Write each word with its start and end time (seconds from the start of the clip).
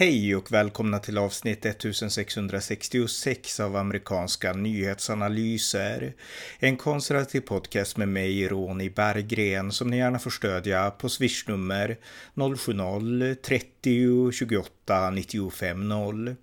Hej 0.00 0.36
och 0.36 0.52
välkomna 0.52 0.98
till 0.98 1.18
avsnitt 1.18 1.66
1666 1.66 3.60
av 3.60 3.76
amerikanska 3.76 4.52
nyhetsanalyser. 4.52 6.12
En 6.58 6.76
konservativ 6.76 7.40
podcast 7.40 7.96
med 7.96 8.08
mig, 8.08 8.48
Ronny 8.48 8.90
Berggren, 8.90 9.72
som 9.72 9.90
ni 9.90 9.96
gärna 9.96 10.18
får 10.18 10.30
stödja 10.30 10.90
på 10.90 11.08
swishnummer 11.08 11.96
070-30 12.34 14.32
28 14.32 15.10
95 15.10 15.88
0. 15.88 16.36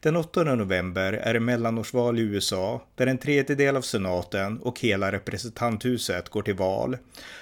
Den 0.00 0.16
8 0.16 0.44
november 0.44 1.12
är 1.12 1.34
det 1.34 1.40
mellanårsval 1.40 2.18
i 2.18 2.22
USA 2.22 2.82
där 2.94 3.06
en 3.06 3.18
tredjedel 3.18 3.76
av 3.76 3.82
senaten 3.82 4.58
och 4.58 4.80
hela 4.80 5.12
representanthuset 5.12 6.28
går 6.28 6.42
till 6.42 6.54
val. 6.54 6.96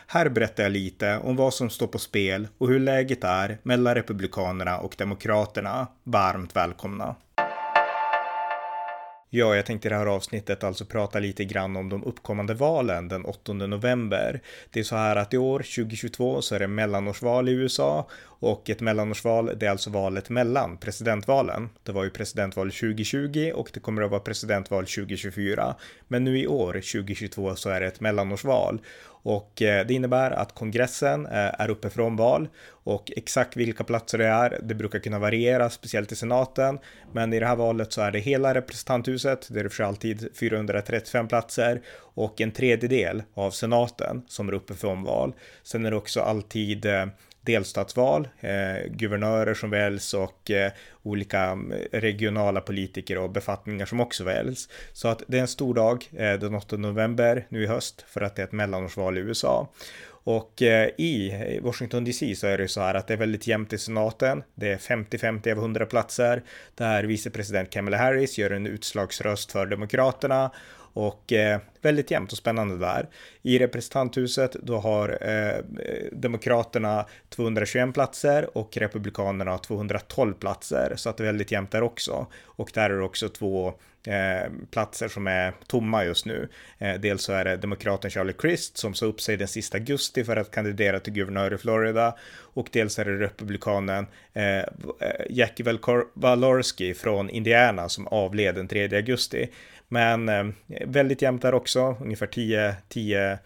Här 0.06 0.28
berättar 0.28 0.62
jag 0.62 0.72
lite 0.72 1.18
om 1.18 1.36
vad 1.36 1.54
som 1.54 1.70
står 1.70 1.86
på 1.86 1.98
spel 1.98 2.48
och 2.58 2.68
hur 2.68 2.80
läget 2.80 3.24
är 3.24 3.58
mellan 3.62 3.94
republikanerna 3.94 4.78
och 4.78 4.94
demokraterna. 4.98 5.86
Varmt 6.04 6.56
välkomna! 6.56 7.14
Ja, 9.36 9.56
jag 9.56 9.66
tänkte 9.66 9.88
i 9.88 9.90
det 9.90 9.96
här 9.96 10.06
avsnittet 10.06 10.64
alltså 10.64 10.84
prata 10.84 11.18
lite 11.18 11.44
grann 11.44 11.76
om 11.76 11.88
de 11.88 12.04
uppkommande 12.04 12.54
valen 12.54 13.08
den 13.08 13.24
8 13.24 13.52
november. 13.52 14.40
Det 14.70 14.80
är 14.80 14.84
så 14.84 14.96
här 14.96 15.16
att 15.16 15.34
i 15.34 15.38
år 15.38 15.58
2022 15.58 16.42
så 16.42 16.54
är 16.54 16.58
det 16.58 16.66
mellanårsval 16.66 17.48
i 17.48 17.52
USA 17.52 18.08
och 18.44 18.70
ett 18.70 18.80
mellanårsval 18.80 19.50
det 19.56 19.66
är 19.66 19.70
alltså 19.70 19.90
valet 19.90 20.30
mellan 20.30 20.76
presidentvalen. 20.76 21.68
Det 21.82 21.92
var 21.92 22.04
ju 22.04 22.10
presidentval 22.10 22.70
2020 22.70 23.52
och 23.54 23.70
det 23.74 23.80
kommer 23.80 24.02
att 24.02 24.10
vara 24.10 24.20
presidentval 24.20 24.86
2024. 24.86 25.74
Men 26.08 26.24
nu 26.24 26.38
i 26.38 26.46
år 26.46 26.72
2022 26.72 27.54
så 27.54 27.70
är 27.70 27.80
det 27.80 27.86
ett 27.86 28.00
mellanårsval 28.00 28.80
och 29.06 29.62
eh, 29.62 29.86
det 29.86 29.94
innebär 29.94 30.30
att 30.30 30.54
kongressen 30.54 31.26
eh, 31.26 31.60
är 31.60 31.70
uppe 31.70 31.90
för 31.90 32.00
omval 32.00 32.48
och 32.68 33.12
exakt 33.16 33.56
vilka 33.56 33.84
platser 33.84 34.18
det 34.18 34.26
är, 34.26 34.60
det 34.62 34.74
brukar 34.74 34.98
kunna 34.98 35.18
variera, 35.18 35.70
speciellt 35.70 36.12
i 36.12 36.16
senaten. 36.16 36.78
Men 37.12 37.32
i 37.32 37.40
det 37.40 37.46
här 37.46 37.56
valet 37.56 37.92
så 37.92 38.00
är 38.00 38.10
det 38.10 38.18
hela 38.18 38.54
representanthuset, 38.54 39.48
det 39.50 39.60
är 39.60 39.68
för 39.68 39.84
alltid 39.84 40.28
435 40.40 41.28
platser 41.28 41.82
och 41.98 42.40
en 42.40 42.50
tredjedel 42.50 43.22
av 43.34 43.50
senaten 43.50 44.22
som 44.28 44.48
är 44.48 44.52
uppe 44.52 44.74
för 44.74 44.88
omval. 44.88 45.32
Sen 45.62 45.86
är 45.86 45.90
det 45.90 45.96
också 45.96 46.20
alltid 46.20 46.86
eh, 46.86 47.06
delstatsval, 47.44 48.28
eh, 48.40 48.90
guvernörer 48.90 49.54
som 49.54 49.70
väljs 49.70 50.14
och 50.14 50.50
eh, 50.50 50.72
olika 51.02 51.40
mm, 51.40 51.72
regionala 51.92 52.60
politiker 52.60 53.18
och 53.18 53.30
befattningar 53.30 53.86
som 53.86 54.00
också 54.00 54.24
väljs. 54.24 54.68
Så 54.92 55.08
att 55.08 55.22
det 55.26 55.36
är 55.36 55.40
en 55.40 55.48
stor 55.48 55.74
dag 55.74 56.08
eh, 56.16 56.32
den 56.32 56.54
8 56.54 56.76
november 56.76 57.46
nu 57.48 57.62
i 57.62 57.66
höst 57.66 58.04
för 58.08 58.20
att 58.20 58.36
det 58.36 58.42
är 58.42 58.46
ett 58.46 58.52
mellanårsval 58.52 59.18
i 59.18 59.20
USA. 59.20 59.68
Och 60.24 60.62
eh, 60.62 60.88
i 60.98 61.60
Washington 61.62 62.04
DC 62.04 62.34
så 62.34 62.46
är 62.46 62.58
det 62.58 62.68
så 62.68 62.80
här 62.80 62.94
att 62.94 63.06
det 63.06 63.14
är 63.14 63.18
väldigt 63.18 63.46
jämnt 63.46 63.72
i 63.72 63.78
senaten. 63.78 64.42
Det 64.54 64.72
är 64.72 64.76
50-50 64.76 65.52
av 65.52 65.58
100 65.58 65.86
platser 65.86 66.42
där 66.74 67.04
vicepresident 67.04 67.70
Kamala 67.70 67.96
Harris 67.96 68.38
gör 68.38 68.50
en 68.50 68.66
utslagsröst 68.66 69.52
för 69.52 69.66
Demokraterna 69.66 70.50
och 70.94 71.32
eh, 71.32 71.60
väldigt 71.82 72.10
jämnt 72.10 72.32
och 72.32 72.38
spännande 72.38 72.78
där. 72.78 73.08
I 73.42 73.58
representanthuset 73.58 74.52
då 74.52 74.76
har 74.76 75.18
eh, 75.20 75.64
Demokraterna 76.12 77.06
221 77.28 77.94
platser 77.94 78.58
och 78.58 78.76
Republikanerna 78.76 79.58
212 79.58 80.34
platser 80.34 80.92
så 80.96 81.10
att 81.10 81.16
det 81.16 81.22
är 81.22 81.26
väldigt 81.26 81.52
jämnt 81.52 81.70
där 81.70 81.82
också. 81.82 82.26
Och 82.44 82.70
där 82.74 82.90
är 82.90 82.96
det 82.98 83.04
också 83.04 83.28
två 83.28 83.74
eh, 84.06 84.52
platser 84.70 85.08
som 85.08 85.26
är 85.26 85.52
tomma 85.66 86.04
just 86.04 86.26
nu. 86.26 86.48
Eh, 86.78 86.94
dels 87.00 87.22
så 87.22 87.32
är 87.32 87.44
det 87.44 87.56
demokraten 87.56 88.10
Charlie 88.10 88.32
Crist 88.32 88.76
som 88.76 88.94
sa 88.94 89.06
upp 89.06 89.20
sig 89.20 89.36
den 89.36 89.48
sista 89.48 89.78
augusti 89.78 90.24
för 90.24 90.36
att 90.36 90.50
kandidera 90.50 91.00
till 91.00 91.12
guvernör 91.12 91.54
i 91.54 91.58
Florida 91.58 92.16
och 92.54 92.68
dels 92.72 92.98
är 92.98 93.04
det 93.04 93.18
republikanen 93.18 94.06
eh, 94.32 94.58
eh 94.58 94.64
Jackie 95.30 95.78
Valorski 96.14 96.94
från 96.94 97.30
Indiana 97.30 97.88
som 97.88 98.06
avled 98.06 98.54
den 98.54 98.68
3 98.68 98.96
augusti. 98.96 99.48
Men 99.94 100.28
eh, 100.28 100.44
väldigt 100.86 101.22
jämnt 101.22 101.42
där 101.42 101.54
också, 101.54 101.96
ungefär 102.00 102.26
10, 102.26 102.74
10 102.88 103.38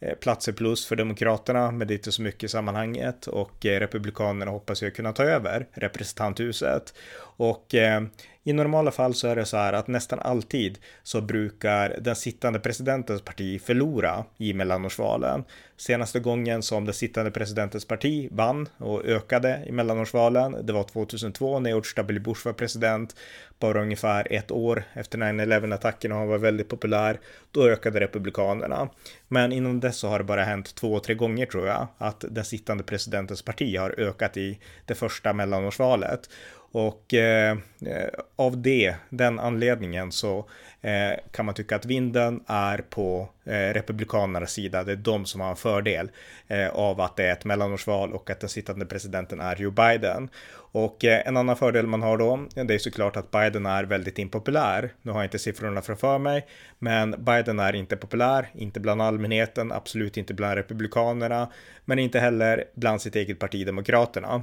eh, 0.00 0.14
platser 0.14 0.52
plus 0.52 0.86
för 0.86 0.96
Demokraterna, 0.96 1.70
men 1.70 1.88
det 1.88 1.94
är 1.94 1.96
inte 1.96 2.12
så 2.12 2.22
mycket 2.22 2.44
i 2.44 2.48
sammanhanget 2.48 3.26
och 3.26 3.66
eh, 3.66 3.80
Republikanerna 3.80 4.50
hoppas 4.50 4.82
ju 4.82 4.90
kunna 4.90 5.12
ta 5.12 5.24
över 5.24 5.66
representanthuset. 5.72 6.94
Och 7.36 7.74
eh, 7.74 8.02
i 8.48 8.52
normala 8.52 8.90
fall 8.90 9.14
så 9.14 9.28
är 9.28 9.36
det 9.36 9.44
så 9.44 9.56
här 9.56 9.72
att 9.72 9.88
nästan 9.88 10.18
alltid 10.18 10.78
så 11.02 11.20
brukar 11.20 11.96
den 12.00 12.16
sittande 12.16 12.60
presidentens 12.60 13.22
parti 13.22 13.62
förlora 13.62 14.24
i 14.38 14.54
mellanårsvalen. 14.54 15.44
Senaste 15.76 16.20
gången 16.20 16.62
som 16.62 16.84
den 16.84 16.94
sittande 16.94 17.30
presidentens 17.30 17.84
parti 17.84 18.28
vann 18.32 18.68
och 18.78 19.04
ökade 19.04 19.62
i 19.66 19.72
mellanårsvalen, 19.72 20.66
det 20.66 20.72
var 20.72 20.84
2002 20.84 21.60
när 21.60 21.70
George 21.70 21.90
W. 21.96 22.20
Bush 22.20 22.46
var 22.46 22.52
president, 22.52 23.16
bara 23.58 23.82
ungefär 23.82 24.32
ett 24.32 24.50
år 24.50 24.84
efter 24.92 25.18
9-11 25.18 25.74
attacken 25.74 26.12
och 26.12 26.18
han 26.18 26.28
var 26.28 26.38
väldigt 26.38 26.68
populär, 26.68 27.20
då 27.50 27.68
ökade 27.68 28.00
republikanerna. 28.00 28.88
Men 29.28 29.52
innan 29.52 29.80
dess 29.80 29.96
så 29.96 30.08
har 30.08 30.18
det 30.18 30.24
bara 30.24 30.44
hänt 30.44 30.74
två, 30.74 31.00
tre 31.00 31.14
gånger 31.14 31.46
tror 31.46 31.66
jag, 31.66 31.86
att 31.98 32.24
den 32.30 32.44
sittande 32.44 32.84
presidentens 32.84 33.42
parti 33.42 33.78
har 33.78 34.00
ökat 34.00 34.36
i 34.36 34.58
det 34.84 34.94
första 34.94 35.32
mellanårsvalet. 35.32 36.28
Och 36.76 37.14
eh, 37.14 37.58
eh, 37.86 38.08
av 38.36 38.62
det, 38.62 38.94
den 39.08 39.38
anledningen 39.38 40.12
så 40.12 40.38
eh, 40.80 41.18
kan 41.30 41.44
man 41.46 41.54
tycka 41.54 41.76
att 41.76 41.84
vinden 41.84 42.40
är 42.46 42.78
på 42.78 43.28
eh, 43.44 43.74
republikanernas 43.74 44.52
sida. 44.52 44.84
Det 44.84 44.92
är 44.92 44.96
de 44.96 45.24
som 45.24 45.40
har 45.40 45.50
en 45.50 45.56
fördel 45.56 46.10
eh, 46.48 46.68
av 46.68 47.00
att 47.00 47.16
det 47.16 47.24
är 47.24 47.32
ett 47.32 47.44
mellanårsval 47.44 48.12
och 48.12 48.30
att 48.30 48.40
den 48.40 48.48
sittande 48.48 48.86
presidenten 48.86 49.40
är 49.40 49.56
Joe 49.56 49.70
Biden. 49.70 50.28
Och 50.56 51.04
eh, 51.04 51.28
en 51.28 51.36
annan 51.36 51.56
fördel 51.56 51.86
man 51.86 52.02
har 52.02 52.18
då, 52.18 52.46
det 52.54 52.74
är 52.74 52.78
såklart 52.78 53.16
att 53.16 53.30
Biden 53.30 53.66
är 53.66 53.84
väldigt 53.84 54.18
impopulär. 54.18 54.90
Nu 55.02 55.12
har 55.12 55.18
jag 55.18 55.26
inte 55.26 55.38
siffrorna 55.38 55.82
framför 55.82 56.18
mig, 56.18 56.46
men 56.78 57.24
Biden 57.24 57.58
är 57.58 57.72
inte 57.72 57.96
populär, 57.96 58.48
inte 58.54 58.80
bland 58.80 59.02
allmänheten, 59.02 59.72
absolut 59.72 60.16
inte 60.16 60.34
bland 60.34 60.54
republikanerna, 60.54 61.52
men 61.84 61.98
inte 61.98 62.18
heller 62.18 62.64
bland 62.74 63.02
sitt 63.02 63.16
eget 63.16 63.38
parti 63.38 63.66
Demokraterna. 63.66 64.42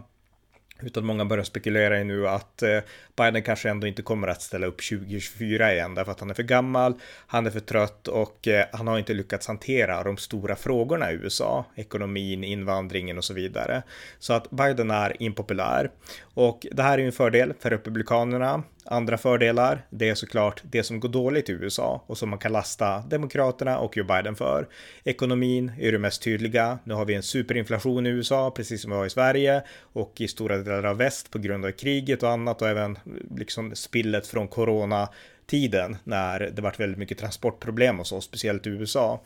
Utan 0.82 1.06
många 1.06 1.26
börjar 1.26 1.44
spekulera 1.44 2.00
i 2.00 2.04
nu 2.04 2.28
att 2.28 2.64
eh, 2.64 2.80
Biden 3.16 3.44
kanske 3.44 3.70
ändå 3.70 3.88
inte 3.88 4.02
kommer 4.02 4.28
att 4.28 4.42
ställa 4.42 4.68
upp 4.68 4.82
2024 4.90 5.74
igen 5.74 5.96
därför 5.96 6.12
att 6.12 6.20
han 6.20 6.30
är 6.30 6.34
för 6.34 6.44
gammal, 6.44 6.94
han 7.28 7.46
är 7.46 7.52
för 7.52 7.60
trött 7.60 8.08
och 8.08 8.48
eh, 8.48 8.66
han 8.72 8.88
har 8.88 9.00
inte 9.00 9.14
lyckats 9.14 9.48
hantera 9.48 10.04
de 10.04 10.18
stora 10.18 10.56
frågorna 10.56 11.12
i 11.12 11.16
USA, 11.16 11.66
ekonomin, 11.76 12.44
invandringen 12.44 13.18
och 13.18 13.24
så 13.24 13.34
vidare. 13.34 13.84
Så 14.20 14.34
att 14.34 14.50
Biden 14.50 14.92
är 14.92 15.24
impopulär 15.24 15.92
och 16.34 16.66
det 16.72 16.84
här 16.84 16.94
är 16.94 16.98
ju 16.98 17.06
en 17.06 17.12
fördel 17.12 17.54
för 17.60 17.70
republikanerna. 17.70 18.64
Andra 18.86 19.18
fördelar, 19.18 19.86
det 19.90 20.10
är 20.10 20.16
såklart 20.16 20.62
det 20.64 20.84
som 20.84 21.00
går 21.00 21.10
dåligt 21.10 21.50
i 21.50 21.52
USA 21.52 22.04
och 22.08 22.18
som 22.18 22.30
man 22.30 22.40
kan 22.40 22.52
lasta 22.52 23.00
Demokraterna 23.00 23.78
och 23.78 23.98
Joe 23.98 24.06
Biden 24.06 24.36
för. 24.36 24.68
Ekonomin 25.04 25.72
är 25.80 25.92
det 25.92 26.00
mest 26.00 26.22
tydliga. 26.22 26.80
Nu 26.84 26.94
har 26.94 27.06
vi 27.06 27.14
en 27.14 27.24
superinflation 27.24 28.06
i 28.06 28.10
USA, 28.10 28.52
precis 28.52 28.82
som 28.82 28.92
vi 28.92 28.98
har 28.98 29.06
i 29.06 29.10
Sverige 29.10 29.64
och 29.80 30.22
i 30.22 30.28
stora 30.28 30.58
delar 30.58 30.84
av 30.84 30.98
väst 30.98 31.32
på 31.32 31.40
grund 31.40 31.66
av 31.66 31.72
kriget 31.72 32.24
och 32.24 32.30
annat 32.30 32.62
och 32.62 32.68
även 32.68 32.98
liksom 33.38 33.76
spillet 33.76 34.28
från 34.28 34.48
corona 34.48 35.10
tiden 35.46 35.98
när 36.04 36.40
det 36.40 36.62
varit 36.62 36.80
väldigt 36.80 37.00
mycket 37.00 37.18
transportproblem 37.18 38.00
och 38.00 38.08
så, 38.08 38.22
speciellt 38.22 38.68
i 38.68 38.70
USA. 38.70 39.22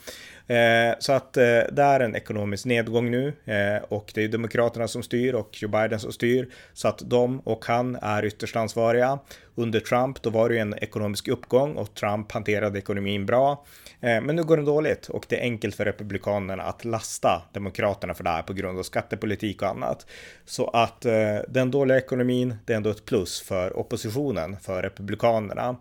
Eh, 0.48 0.96
så 1.00 1.14
att 1.14 1.38
eh, 1.38 1.44
det 1.72 1.82
är 1.82 2.00
en 2.00 2.16
ekonomisk 2.16 2.66
nedgång 2.66 3.12
nu 3.12 3.34
eh, 3.46 3.84
och 3.90 4.12
det 4.16 4.24
är 4.24 4.28
Demokraterna 4.28 4.88
som 4.88 5.04
styr 5.04 5.34
och 5.34 5.62
Joe 5.62 5.70
Biden 5.70 6.00
som 6.00 6.12
styr 6.12 6.50
så 6.74 6.88
att 6.88 7.02
de 7.06 7.40
och 7.40 7.66
han 7.66 7.98
är 8.02 8.26
ytterst 8.26 8.56
ansvariga. 8.56 9.20
Under 9.56 9.80
Trump 9.80 10.22
då 10.22 10.30
var 10.30 10.50
det 10.50 10.56
ju 10.56 10.62
en 10.62 10.74
ekonomisk 10.74 11.28
uppgång 11.28 11.76
och 11.76 11.94
Trump 11.94 12.32
hanterade 12.32 12.80
ekonomin 12.80 13.26
bra. 13.26 13.66
Eh, 14.02 14.22
men 14.22 14.36
nu 14.36 14.44
går 14.44 14.58
det 14.58 14.64
dåligt 14.64 15.08
och 15.08 15.26
det 15.30 15.40
är 15.40 15.42
enkelt 15.42 15.76
för 15.76 15.86
Republikanerna 15.86 16.64
att 16.64 16.86
lasta 16.86 17.42
Demokraterna 17.54 18.14
för 18.14 18.24
det 18.24 18.30
här 18.30 18.42
på 18.42 18.54
grund 18.54 18.80
av 18.80 18.84
skattepolitik 18.84 19.62
och 19.62 19.68
annat. 19.68 20.06
Så 20.46 20.68
att 20.68 21.06
eh, 21.06 21.38
den 21.48 21.72
dåliga 21.72 21.98
ekonomin, 21.98 22.56
det 22.66 22.74
är 22.74 22.78
ändå 22.78 22.90
ett 22.90 23.06
plus 23.06 23.42
för 23.42 23.80
oppositionen, 23.80 24.58
för 24.62 24.82
Republikanerna. 24.82 25.76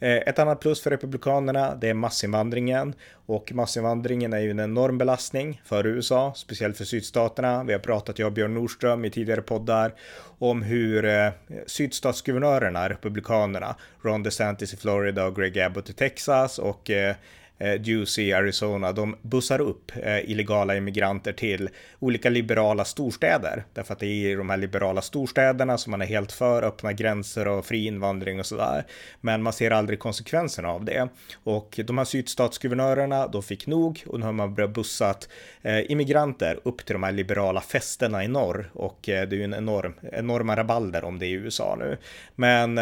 Eh, 0.00 0.16
ett 0.16 0.38
annat 0.38 0.60
plus 0.60 0.82
för 0.82 0.90
Republikanerna, 0.90 1.74
det 1.74 1.88
är 1.88 1.94
massinvandringen 1.94 2.94
och 3.26 3.52
massinvandringen 3.52 4.32
är 4.32 4.38
ju 4.38 4.50
en 4.50 4.60
enorm 4.60 4.98
belastning 4.98 5.62
för 5.64 5.86
USA, 5.86 6.32
speciellt 6.36 6.76
för 6.76 6.84
sydstaterna. 6.84 7.64
Vi 7.64 7.72
har 7.72 7.80
pratat, 7.80 8.18
jag 8.18 8.26
och 8.26 8.32
Björn 8.32 8.54
Nordström 8.54 9.04
i 9.04 9.10
tidigare 9.10 9.42
poddar, 9.42 9.94
om 10.38 10.62
hur 10.62 11.04
eh, 11.04 11.30
sydstatsguvernörerna, 11.66 12.88
republikanerna, 12.88 13.76
Ron 14.02 14.22
DeSantis 14.22 14.74
i 14.74 14.76
Florida 14.76 15.26
och 15.26 15.36
Greg 15.36 15.58
Abbott 15.58 15.90
i 15.90 15.92
Texas 15.92 16.58
och 16.58 16.90
eh, 16.90 17.16
Eh, 17.60 17.82
Juicy 17.82 18.22
i 18.22 18.32
Arizona, 18.32 18.92
de 18.92 19.16
bussar 19.22 19.60
upp 19.60 19.92
eh, 20.02 20.30
illegala 20.30 20.76
immigranter 20.76 21.32
till 21.32 21.70
olika 21.98 22.30
liberala 22.30 22.84
storstäder. 22.84 23.64
Därför 23.74 23.92
att 23.92 23.98
det 23.98 24.06
är 24.06 24.30
i 24.30 24.34
de 24.34 24.50
här 24.50 24.56
liberala 24.56 25.02
storstäderna 25.02 25.78
som 25.78 25.90
man 25.90 26.02
är 26.02 26.06
helt 26.06 26.32
för 26.32 26.62
öppna 26.62 26.92
gränser 26.92 27.48
och 27.48 27.66
fri 27.66 27.86
invandring 27.86 28.40
och 28.40 28.46
sådär. 28.46 28.84
Men 29.20 29.42
man 29.42 29.52
ser 29.52 29.70
aldrig 29.70 29.98
konsekvenserna 29.98 30.68
av 30.68 30.84
det. 30.84 31.08
Och 31.44 31.80
de 31.84 31.98
här 31.98 32.04
sydstatsguvernörerna, 32.04 33.26
de 33.26 33.42
fick 33.42 33.66
nog 33.66 34.02
och 34.06 34.20
nu 34.20 34.26
har 34.26 34.32
man 34.32 34.54
börjat 34.54 34.74
bussat 34.74 35.28
eh, 35.62 35.90
immigranter 35.90 36.60
upp 36.64 36.86
till 36.86 36.92
de 36.92 37.02
här 37.02 37.12
liberala 37.12 37.60
fästena 37.60 38.24
i 38.24 38.28
norr. 38.28 38.70
Och 38.72 38.98
det 39.02 39.12
är 39.12 39.32
ju 39.32 39.44
en 39.44 39.54
enorm, 39.54 39.94
enorma 40.12 40.56
rabalder 40.56 41.04
om 41.04 41.18
det 41.18 41.26
i 41.26 41.32
USA 41.32 41.76
nu. 41.78 41.98
Men 42.34 42.80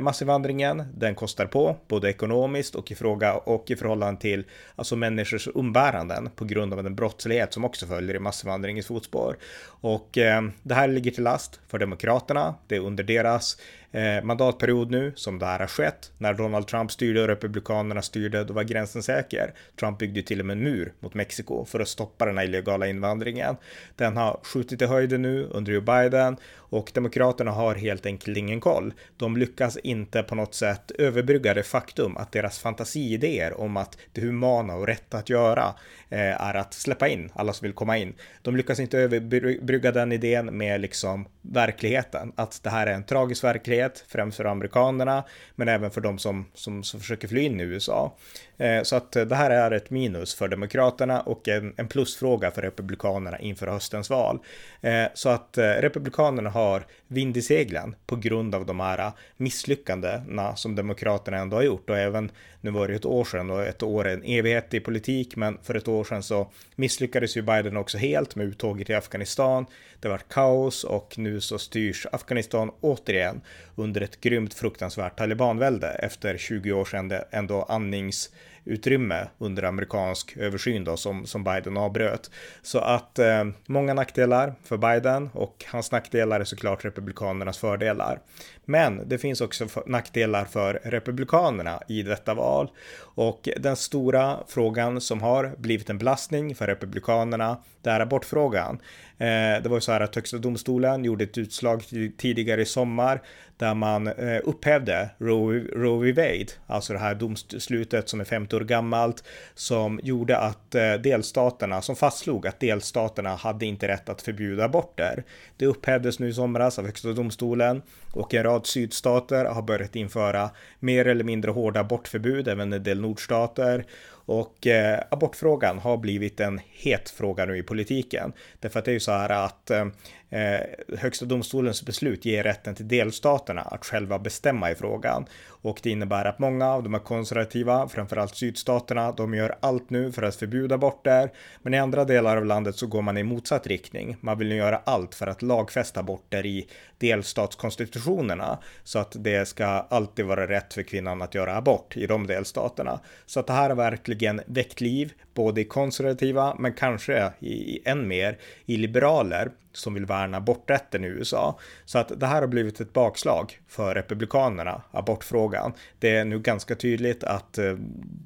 massinvandringen, 0.00 0.84
den 0.94 1.14
kostar 1.14 1.46
på, 1.46 1.76
både 1.88 2.10
ekonomiskt 2.10 2.74
och 2.74 2.90
i 2.90 2.94
fråga 2.94 3.34
och 3.34 3.70
i 3.70 3.76
förhållande 3.76 3.91
till 4.16 4.44
alltså 4.76 4.96
människors 4.96 5.48
umbäranden 5.54 6.30
på 6.36 6.44
grund 6.44 6.74
av 6.74 6.82
den 6.82 6.94
brottslighet 6.94 7.52
som 7.52 7.64
också 7.64 7.86
följer 7.86 8.16
i 8.16 8.18
massinvandringens 8.18 8.86
fotspår. 8.86 9.36
Och 9.64 10.18
eh, 10.18 10.42
det 10.62 10.74
här 10.74 10.88
ligger 10.88 11.10
till 11.10 11.24
last 11.24 11.60
för 11.68 11.78
Demokraterna. 11.78 12.54
Det 12.66 12.76
är 12.76 12.80
under 12.80 13.04
deras 13.04 13.56
eh, 13.92 14.24
mandatperiod 14.24 14.90
nu 14.90 15.12
som 15.16 15.38
det 15.38 15.46
här 15.46 15.58
har 15.58 15.66
skett. 15.66 16.12
När 16.18 16.34
Donald 16.34 16.66
Trump 16.66 16.92
styrde 16.92 17.22
och 17.22 17.28
Republikanerna 17.28 18.02
styrde, 18.02 18.44
då 18.44 18.54
var 18.54 18.62
gränsen 18.62 19.02
säker. 19.02 19.54
Trump 19.80 19.98
byggde 19.98 20.22
till 20.22 20.40
och 20.40 20.46
med 20.46 20.56
en 20.56 20.64
mur 20.64 20.92
mot 21.00 21.14
Mexiko 21.14 21.64
för 21.64 21.80
att 21.80 21.88
stoppa 21.88 22.26
den 22.26 22.38
här 22.38 22.44
illegala 22.44 22.86
invandringen. 22.86 23.56
Den 23.96 24.16
har 24.16 24.40
skjutit 24.42 24.82
i 24.82 24.86
höjden 24.86 25.22
nu 25.22 25.44
under 25.44 25.72
Joe 25.72 25.80
Biden 25.80 26.36
och 26.72 26.90
Demokraterna 26.94 27.50
har 27.50 27.74
helt 27.74 28.06
enkelt 28.06 28.36
ingen 28.36 28.60
koll. 28.60 28.94
De 29.16 29.36
lyckas 29.36 29.76
inte 29.76 30.22
på 30.22 30.34
något 30.34 30.54
sätt 30.54 30.90
överbrygga 30.90 31.54
det 31.54 31.62
faktum 31.62 32.16
att 32.16 32.32
deras 32.32 32.58
fantasiidéer 32.58 33.60
om 33.60 33.76
att 33.76 33.98
det 34.12 34.20
humana 34.20 34.74
och 34.74 34.86
rätta 34.86 35.18
att 35.18 35.30
göra 35.30 35.74
eh, 36.08 36.42
är 36.42 36.54
att 36.54 36.74
släppa 36.74 37.08
in 37.08 37.30
alla 37.34 37.52
som 37.52 37.64
vill 37.64 37.74
komma 37.74 37.98
in. 37.98 38.14
De 38.42 38.56
lyckas 38.56 38.80
inte 38.80 38.98
överbrygga 38.98 39.92
den 39.92 40.12
idén 40.12 40.56
med 40.56 40.80
liksom 40.80 41.26
verkligheten, 41.42 42.32
att 42.36 42.62
det 42.62 42.70
här 42.70 42.86
är 42.86 42.94
en 42.94 43.04
tragisk 43.04 43.44
verklighet, 43.44 43.81
främst 44.08 44.36
för 44.36 44.44
amerikanerna, 44.44 45.24
men 45.54 45.68
även 45.68 45.90
för 45.90 46.00
de 46.00 46.18
som, 46.18 46.46
som, 46.54 46.84
som 46.84 47.00
försöker 47.00 47.28
fly 47.28 47.40
in 47.40 47.60
i 47.60 47.62
USA. 47.62 48.16
Eh, 48.56 48.82
så 48.82 48.96
att 48.96 49.16
eh, 49.16 49.24
det 49.24 49.34
här 49.34 49.50
är 49.50 49.70
ett 49.70 49.90
minus 49.90 50.34
för 50.34 50.48
Demokraterna 50.48 51.20
och 51.20 51.48
en, 51.48 51.74
en 51.76 51.88
plusfråga 51.88 52.50
för 52.50 52.62
Republikanerna 52.62 53.38
inför 53.38 53.66
höstens 53.66 54.10
val. 54.10 54.38
Eh, 54.80 55.04
så 55.14 55.28
att 55.28 55.58
eh, 55.58 55.64
Republikanerna 55.64 56.50
har 56.50 56.86
vind 57.06 57.36
i 57.36 57.42
seglen 57.42 57.96
på 58.06 58.16
grund 58.16 58.54
av 58.54 58.66
de 58.66 58.80
här 58.80 59.12
misslyckandena 59.36 60.56
som 60.56 60.74
Demokraterna 60.74 61.36
ändå 61.36 61.56
har 61.56 61.62
gjort 61.62 61.90
och 61.90 61.98
även 61.98 62.30
nu 62.62 62.70
var 62.70 62.88
det 62.88 62.94
ett 62.94 63.04
år 63.04 63.24
sedan 63.24 63.50
och 63.50 63.62
ett 63.62 63.82
år 63.82 64.08
är 64.08 64.14
en 64.14 64.24
evighet 64.24 64.74
i 64.74 64.80
politik, 64.80 65.36
men 65.36 65.58
för 65.62 65.74
ett 65.74 65.88
år 65.88 66.04
sedan 66.04 66.22
så 66.22 66.50
misslyckades 66.74 67.36
ju 67.36 67.42
Biden 67.42 67.76
också 67.76 67.98
helt 67.98 68.36
med 68.36 68.46
uttåget 68.46 68.90
i 68.90 68.94
Afghanistan. 68.94 69.66
Det 70.00 70.08
var 70.08 70.18
kaos 70.18 70.84
och 70.84 71.18
nu 71.18 71.40
så 71.40 71.58
styrs 71.58 72.06
Afghanistan 72.12 72.70
återigen 72.80 73.40
under 73.74 74.00
ett 74.00 74.20
grymt 74.20 74.54
fruktansvärt 74.54 75.18
talibanvälde 75.18 75.88
efter 75.88 76.38
20 76.38 76.72
år 76.72 76.84
sedan 76.84 77.08
det 77.08 77.28
ändå 77.30 77.62
andnings 77.62 78.30
utrymme 78.64 79.28
under 79.38 79.62
amerikansk 79.62 80.36
översyn 80.36 80.84
då 80.84 80.96
som, 80.96 81.26
som 81.26 81.44
Biden 81.44 81.76
avbröt. 81.76 82.30
Så 82.62 82.78
att 82.78 83.18
eh, 83.18 83.44
många 83.66 83.94
nackdelar 83.94 84.54
för 84.64 84.76
Biden 84.76 85.30
och 85.32 85.64
hans 85.68 85.92
nackdelar 85.92 86.40
är 86.40 86.44
såklart 86.44 86.84
republikanernas 86.84 87.58
fördelar. 87.58 88.20
Men 88.64 89.08
det 89.08 89.18
finns 89.18 89.40
också 89.40 89.66
nackdelar 89.86 90.44
för 90.44 90.80
republikanerna 90.84 91.82
i 91.88 92.02
detta 92.02 92.34
val 92.34 92.70
och 93.14 93.48
den 93.56 93.76
stora 93.76 94.38
frågan 94.48 95.00
som 95.00 95.22
har 95.22 95.54
blivit 95.58 95.90
en 95.90 95.98
belastning 95.98 96.54
för 96.54 96.66
republikanerna, 96.66 97.56
det 97.82 97.90
är 97.90 98.00
abortfrågan. 98.00 98.78
Eh, 99.22 99.62
det 99.62 99.68
var 99.68 99.76
ju 99.76 99.80
så 99.80 99.92
här 99.92 100.00
att 100.00 100.14
högsta 100.14 100.38
domstolen 100.38 101.04
gjorde 101.04 101.24
ett 101.24 101.38
utslag 101.38 101.82
tidigare 102.16 102.62
i 102.62 102.64
sommar 102.64 103.22
där 103.56 103.74
man 103.74 104.06
eh, 104.06 104.40
upphävde 104.44 105.10
Roe, 105.18 105.64
Roe 105.72 106.04
v. 106.04 106.12
Wade, 106.12 106.52
alltså 106.66 106.92
det 106.92 106.98
här 106.98 107.14
domslutet 107.14 108.08
som 108.08 108.20
är 108.20 108.24
50 108.24 108.56
år 108.56 108.60
gammalt, 108.60 109.24
som 109.54 110.00
gjorde 110.02 110.38
att 110.38 110.74
eh, 110.74 110.94
delstaterna, 110.94 111.82
som 111.82 111.96
fastslog 111.96 112.46
att 112.46 112.60
delstaterna 112.60 113.34
hade 113.34 113.66
inte 113.66 113.88
rätt 113.88 114.08
att 114.08 114.22
förbjuda 114.22 114.64
aborter. 114.64 115.24
Det 115.56 115.66
upphävdes 115.66 116.18
nu 116.18 116.28
i 116.28 116.34
somras 116.34 116.78
av 116.78 116.86
högsta 116.86 117.12
domstolen 117.12 117.82
och 118.12 118.34
en 118.34 118.42
rad 118.42 118.66
sydstater 118.66 119.44
har 119.44 119.62
börjat 119.62 119.96
införa 119.96 120.50
mer 120.78 121.06
eller 121.06 121.24
mindre 121.24 121.50
hårda 121.50 121.80
abortförbud, 121.80 122.48
även 122.48 122.72
en 122.72 122.82
del 122.82 123.00
nordstater. 123.00 123.86
Och 124.24 124.66
eh, 124.66 125.00
abortfrågan 125.10 125.78
har 125.78 125.96
blivit 125.96 126.40
en 126.40 126.60
het 126.70 127.10
fråga 127.10 127.44
nu 127.44 127.58
i 127.58 127.62
politiken. 127.62 128.32
Därför 128.60 128.78
att 128.78 128.84
det 128.84 128.90
är 128.90 128.94
ju 128.94 129.00
så 129.00 129.12
här 129.12 129.44
att 129.44 129.70
eh, 129.70 129.86
eh, 130.32 130.60
högsta 130.98 131.24
domstolens 131.24 131.82
beslut 131.82 132.24
ger 132.24 132.42
rätten 132.42 132.74
till 132.74 132.88
delstaterna 132.88 133.60
att 133.60 133.84
själva 133.84 134.18
bestämma 134.18 134.70
i 134.70 134.74
frågan. 134.74 135.26
Och 135.46 135.80
det 135.82 135.90
innebär 135.90 136.24
att 136.24 136.38
många 136.38 136.72
av 136.72 136.82
de 136.82 136.94
här 136.94 137.00
konservativa, 137.00 137.88
framförallt 137.88 138.36
sydstaterna, 138.36 139.12
de 139.12 139.34
gör 139.34 139.54
allt 139.60 139.90
nu 139.90 140.12
för 140.12 140.22
att 140.22 140.36
förbjuda 140.36 140.74
aborter. 140.74 141.30
Men 141.62 141.74
i 141.74 141.78
andra 141.78 142.04
delar 142.04 142.36
av 142.36 142.44
landet 142.44 142.76
så 142.76 142.86
går 142.86 143.02
man 143.02 143.18
i 143.18 143.22
motsatt 143.22 143.66
riktning. 143.66 144.16
Man 144.20 144.38
vill 144.38 144.48
nu 144.48 144.56
göra 144.56 144.80
allt 144.84 145.14
för 145.14 145.26
att 145.26 145.42
lagfästa 145.42 146.00
aborter 146.00 146.46
i 146.46 146.68
delstatskonstitutionerna 146.98 148.58
så 148.84 148.98
att 148.98 149.16
det 149.18 149.48
ska 149.48 149.66
alltid 149.66 150.24
vara 150.24 150.48
rätt 150.48 150.74
för 150.74 150.82
kvinnan 150.82 151.22
att 151.22 151.34
göra 151.34 151.56
abort 151.56 151.96
i 151.96 152.06
de 152.06 152.26
delstaterna. 152.26 153.00
Så 153.26 153.40
att 153.40 153.46
det 153.46 153.52
här 153.52 153.68
har 153.68 153.76
verkligen 153.76 154.40
väckt 154.46 154.80
liv, 154.80 155.12
både 155.34 155.60
i 155.60 155.64
konservativa 155.64 156.56
men 156.58 156.72
kanske 156.72 157.32
i, 157.40 157.80
än 157.84 158.08
mer 158.08 158.38
i 158.66 158.76
liberaler 158.76 159.50
som 159.72 159.94
vill 159.94 160.06
värna 160.06 160.36
aborträtten 160.36 161.04
i 161.04 161.08
USA. 161.08 161.58
Så 161.84 161.98
att 161.98 162.20
det 162.20 162.26
här 162.26 162.40
har 162.40 162.48
blivit 162.48 162.80
ett 162.80 162.92
bakslag 162.92 163.58
för 163.68 163.94
republikanerna, 163.94 164.82
abortfrågan. 164.90 165.72
Det 165.98 166.16
är 166.16 166.24
nu 166.24 166.38
ganska 166.38 166.74
tydligt 166.74 167.24
att 167.24 167.58
eh, 167.58 167.74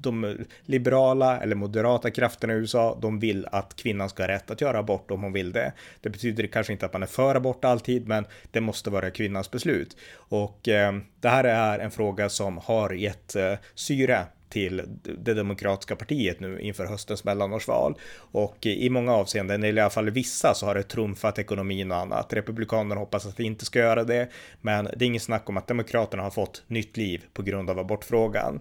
de 0.01 0.37
liberala 0.65 1.39
eller 1.39 1.55
moderata 1.55 2.11
krafterna 2.11 2.53
i 2.53 2.55
USA, 2.55 2.97
de 3.01 3.19
vill 3.19 3.47
att 3.51 3.75
kvinnan 3.75 4.09
ska 4.09 4.23
ha 4.23 4.27
rätt 4.27 4.51
att 4.51 4.61
göra 4.61 4.79
abort 4.79 5.11
om 5.11 5.23
hon 5.23 5.33
vill 5.33 5.51
det. 5.51 5.73
Det 6.01 6.09
betyder 6.09 6.47
kanske 6.47 6.73
inte 6.73 6.85
att 6.85 6.93
man 6.93 7.03
är 7.03 7.07
för 7.07 7.35
abort 7.35 7.65
alltid, 7.65 8.07
men 8.07 8.25
det 8.51 8.61
måste 8.61 8.89
vara 8.89 9.11
kvinnans 9.11 9.51
beslut. 9.51 9.97
Och 10.13 10.67
eh, 10.67 10.93
det 11.19 11.29
här 11.29 11.43
är 11.43 11.79
en 11.79 11.91
fråga 11.91 12.29
som 12.29 12.57
har 12.57 12.89
gett 12.93 13.35
eh, 13.35 13.53
syre 13.75 14.25
till 14.49 14.81
det 15.03 15.33
demokratiska 15.33 15.95
partiet 15.95 16.39
nu 16.39 16.59
inför 16.59 16.85
höstens 16.85 17.23
mellanårsval. 17.23 17.95
Och 18.31 18.65
i 18.65 18.89
många 18.89 19.13
avseenden, 19.13 19.63
eller 19.63 19.81
i 19.81 19.83
alla 19.83 19.89
fall 19.89 20.09
vissa, 20.09 20.53
så 20.53 20.65
har 20.65 20.75
det 20.75 20.83
trumfat 20.83 21.39
ekonomin 21.39 21.91
och 21.91 21.97
annat. 21.97 22.33
Republikanerna 22.33 23.01
hoppas 23.01 23.25
att 23.25 23.37
det 23.37 23.43
inte 23.43 23.65
ska 23.65 23.79
göra 23.79 24.03
det, 24.03 24.29
men 24.61 24.85
det 24.85 25.05
är 25.05 25.07
inget 25.07 25.21
snack 25.21 25.49
om 25.49 25.57
att 25.57 25.67
demokraterna 25.67 26.23
har 26.23 26.31
fått 26.31 26.63
nytt 26.67 26.97
liv 26.97 27.23
på 27.33 27.41
grund 27.41 27.69
av 27.69 27.79
abortfrågan. 27.79 28.59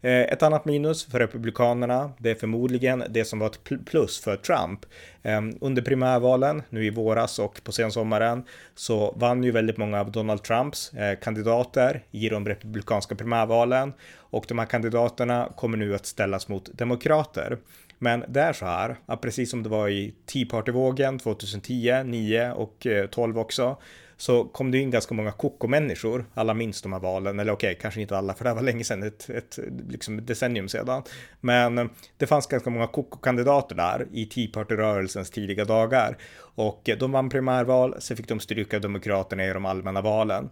Eh, 0.00 0.20
ett 0.20 0.42
annat 0.42 0.64
minus 0.64 1.06
för 1.06 1.18
Republikanerna, 1.18 2.12
det 2.18 2.30
är 2.30 2.34
förmodligen 2.34 3.04
det 3.10 3.24
som 3.24 3.38
var 3.38 3.46
ett 3.46 3.86
plus 3.86 4.20
för 4.20 4.36
Trump. 4.36 4.80
Ehm, 5.22 5.58
under 5.60 5.82
primärvalen 5.82 6.62
nu 6.70 6.84
i 6.84 6.90
våras 6.90 7.38
och 7.38 7.60
på 7.64 7.72
sensommaren 7.72 8.44
så 8.74 9.14
vann 9.16 9.44
ju 9.44 9.50
väldigt 9.50 9.76
många 9.76 10.00
av 10.00 10.12
Donald 10.12 10.42
Trumps 10.42 10.94
eh, 10.94 11.18
kandidater 11.18 12.04
i 12.10 12.28
de 12.28 12.48
republikanska 12.48 13.14
primärvalen 13.14 13.92
och 14.30 14.44
de 14.48 14.58
här 14.58 14.66
kandidaterna 14.66 15.52
kommer 15.56 15.76
nu 15.76 15.94
att 15.94 16.06
ställas 16.06 16.48
mot 16.48 16.78
demokrater. 16.78 17.58
Men 17.98 18.24
det 18.28 18.40
är 18.40 18.52
så 18.52 18.66
här, 18.66 18.96
att 19.06 19.20
precis 19.20 19.50
som 19.50 19.62
det 19.62 19.68
var 19.68 19.88
i 19.88 20.14
Tea 20.26 20.46
Party-vågen 20.46 21.18
2010, 21.18 22.02
9 22.04 22.52
och 22.52 22.86
eh, 22.86 23.06
12 23.06 23.38
också, 23.38 23.76
så 24.16 24.44
kom 24.44 24.70
det 24.70 24.78
in 24.78 24.90
ganska 24.90 25.14
många 25.14 25.32
koko-människor. 25.32 26.24
Alla 26.34 26.54
minns 26.54 26.82
de 26.82 26.92
här 26.92 27.00
valen, 27.00 27.38
eller 27.38 27.52
okej, 27.52 27.70
okay, 27.70 27.80
kanske 27.80 28.00
inte 28.00 28.18
alla, 28.18 28.34
för 28.34 28.44
det 28.44 28.50
här 28.50 28.54
var 28.54 28.62
länge 28.62 28.84
sedan, 28.84 29.02
ett, 29.02 29.30
ett, 29.30 29.58
liksom 29.88 30.18
ett 30.18 30.26
decennium 30.26 30.68
sedan. 30.68 31.02
Men 31.40 31.78
eh, 31.78 31.86
det 32.16 32.26
fanns 32.26 32.46
ganska 32.46 32.70
många 32.70 32.86
koko-kandidater 32.86 33.74
där 33.74 34.06
i 34.12 34.26
Tea 34.26 34.48
Party-rörelsens 34.52 35.30
tidiga 35.30 35.64
dagar. 35.64 36.16
Och 36.38 36.88
eh, 36.88 36.98
de 36.98 37.12
vann 37.12 37.30
primärval, 37.30 37.94
sen 37.98 38.16
fick 38.16 38.28
de 38.28 38.40
stryka 38.40 38.78
Demokraterna 38.78 39.44
i 39.44 39.52
de 39.52 39.64
allmänna 39.64 40.00
valen. 40.00 40.50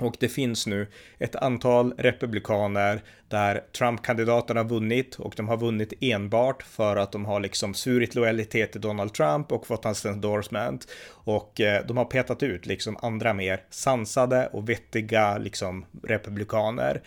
Och 0.00 0.16
det 0.20 0.28
finns 0.28 0.66
nu 0.66 0.86
ett 1.18 1.36
antal 1.36 1.94
republikaner 1.98 3.02
där 3.28 3.64
Trump-kandidaterna 3.78 4.60
har 4.60 4.68
vunnit 4.68 5.14
och 5.14 5.34
de 5.36 5.48
har 5.48 5.56
vunnit 5.56 5.92
enbart 6.00 6.62
för 6.62 6.96
att 6.96 7.12
de 7.12 7.24
har 7.24 7.40
liksom 7.40 7.74
svurit 7.74 8.14
lojalitet 8.14 8.72
till 8.72 8.80
Donald 8.80 9.14
Trump 9.14 9.52
och 9.52 9.66
fått 9.66 9.84
hans 9.84 10.06
endorsement. 10.06 10.88
Och 11.08 11.60
eh, 11.60 11.86
de 11.86 11.96
har 11.96 12.04
petat 12.04 12.42
ut 12.42 12.66
liksom 12.66 12.96
andra 13.02 13.32
mer 13.34 13.60
sansade 13.70 14.48
och 14.52 14.68
vettiga 14.68 15.38
liksom 15.38 15.84
republikaner. 16.02 17.02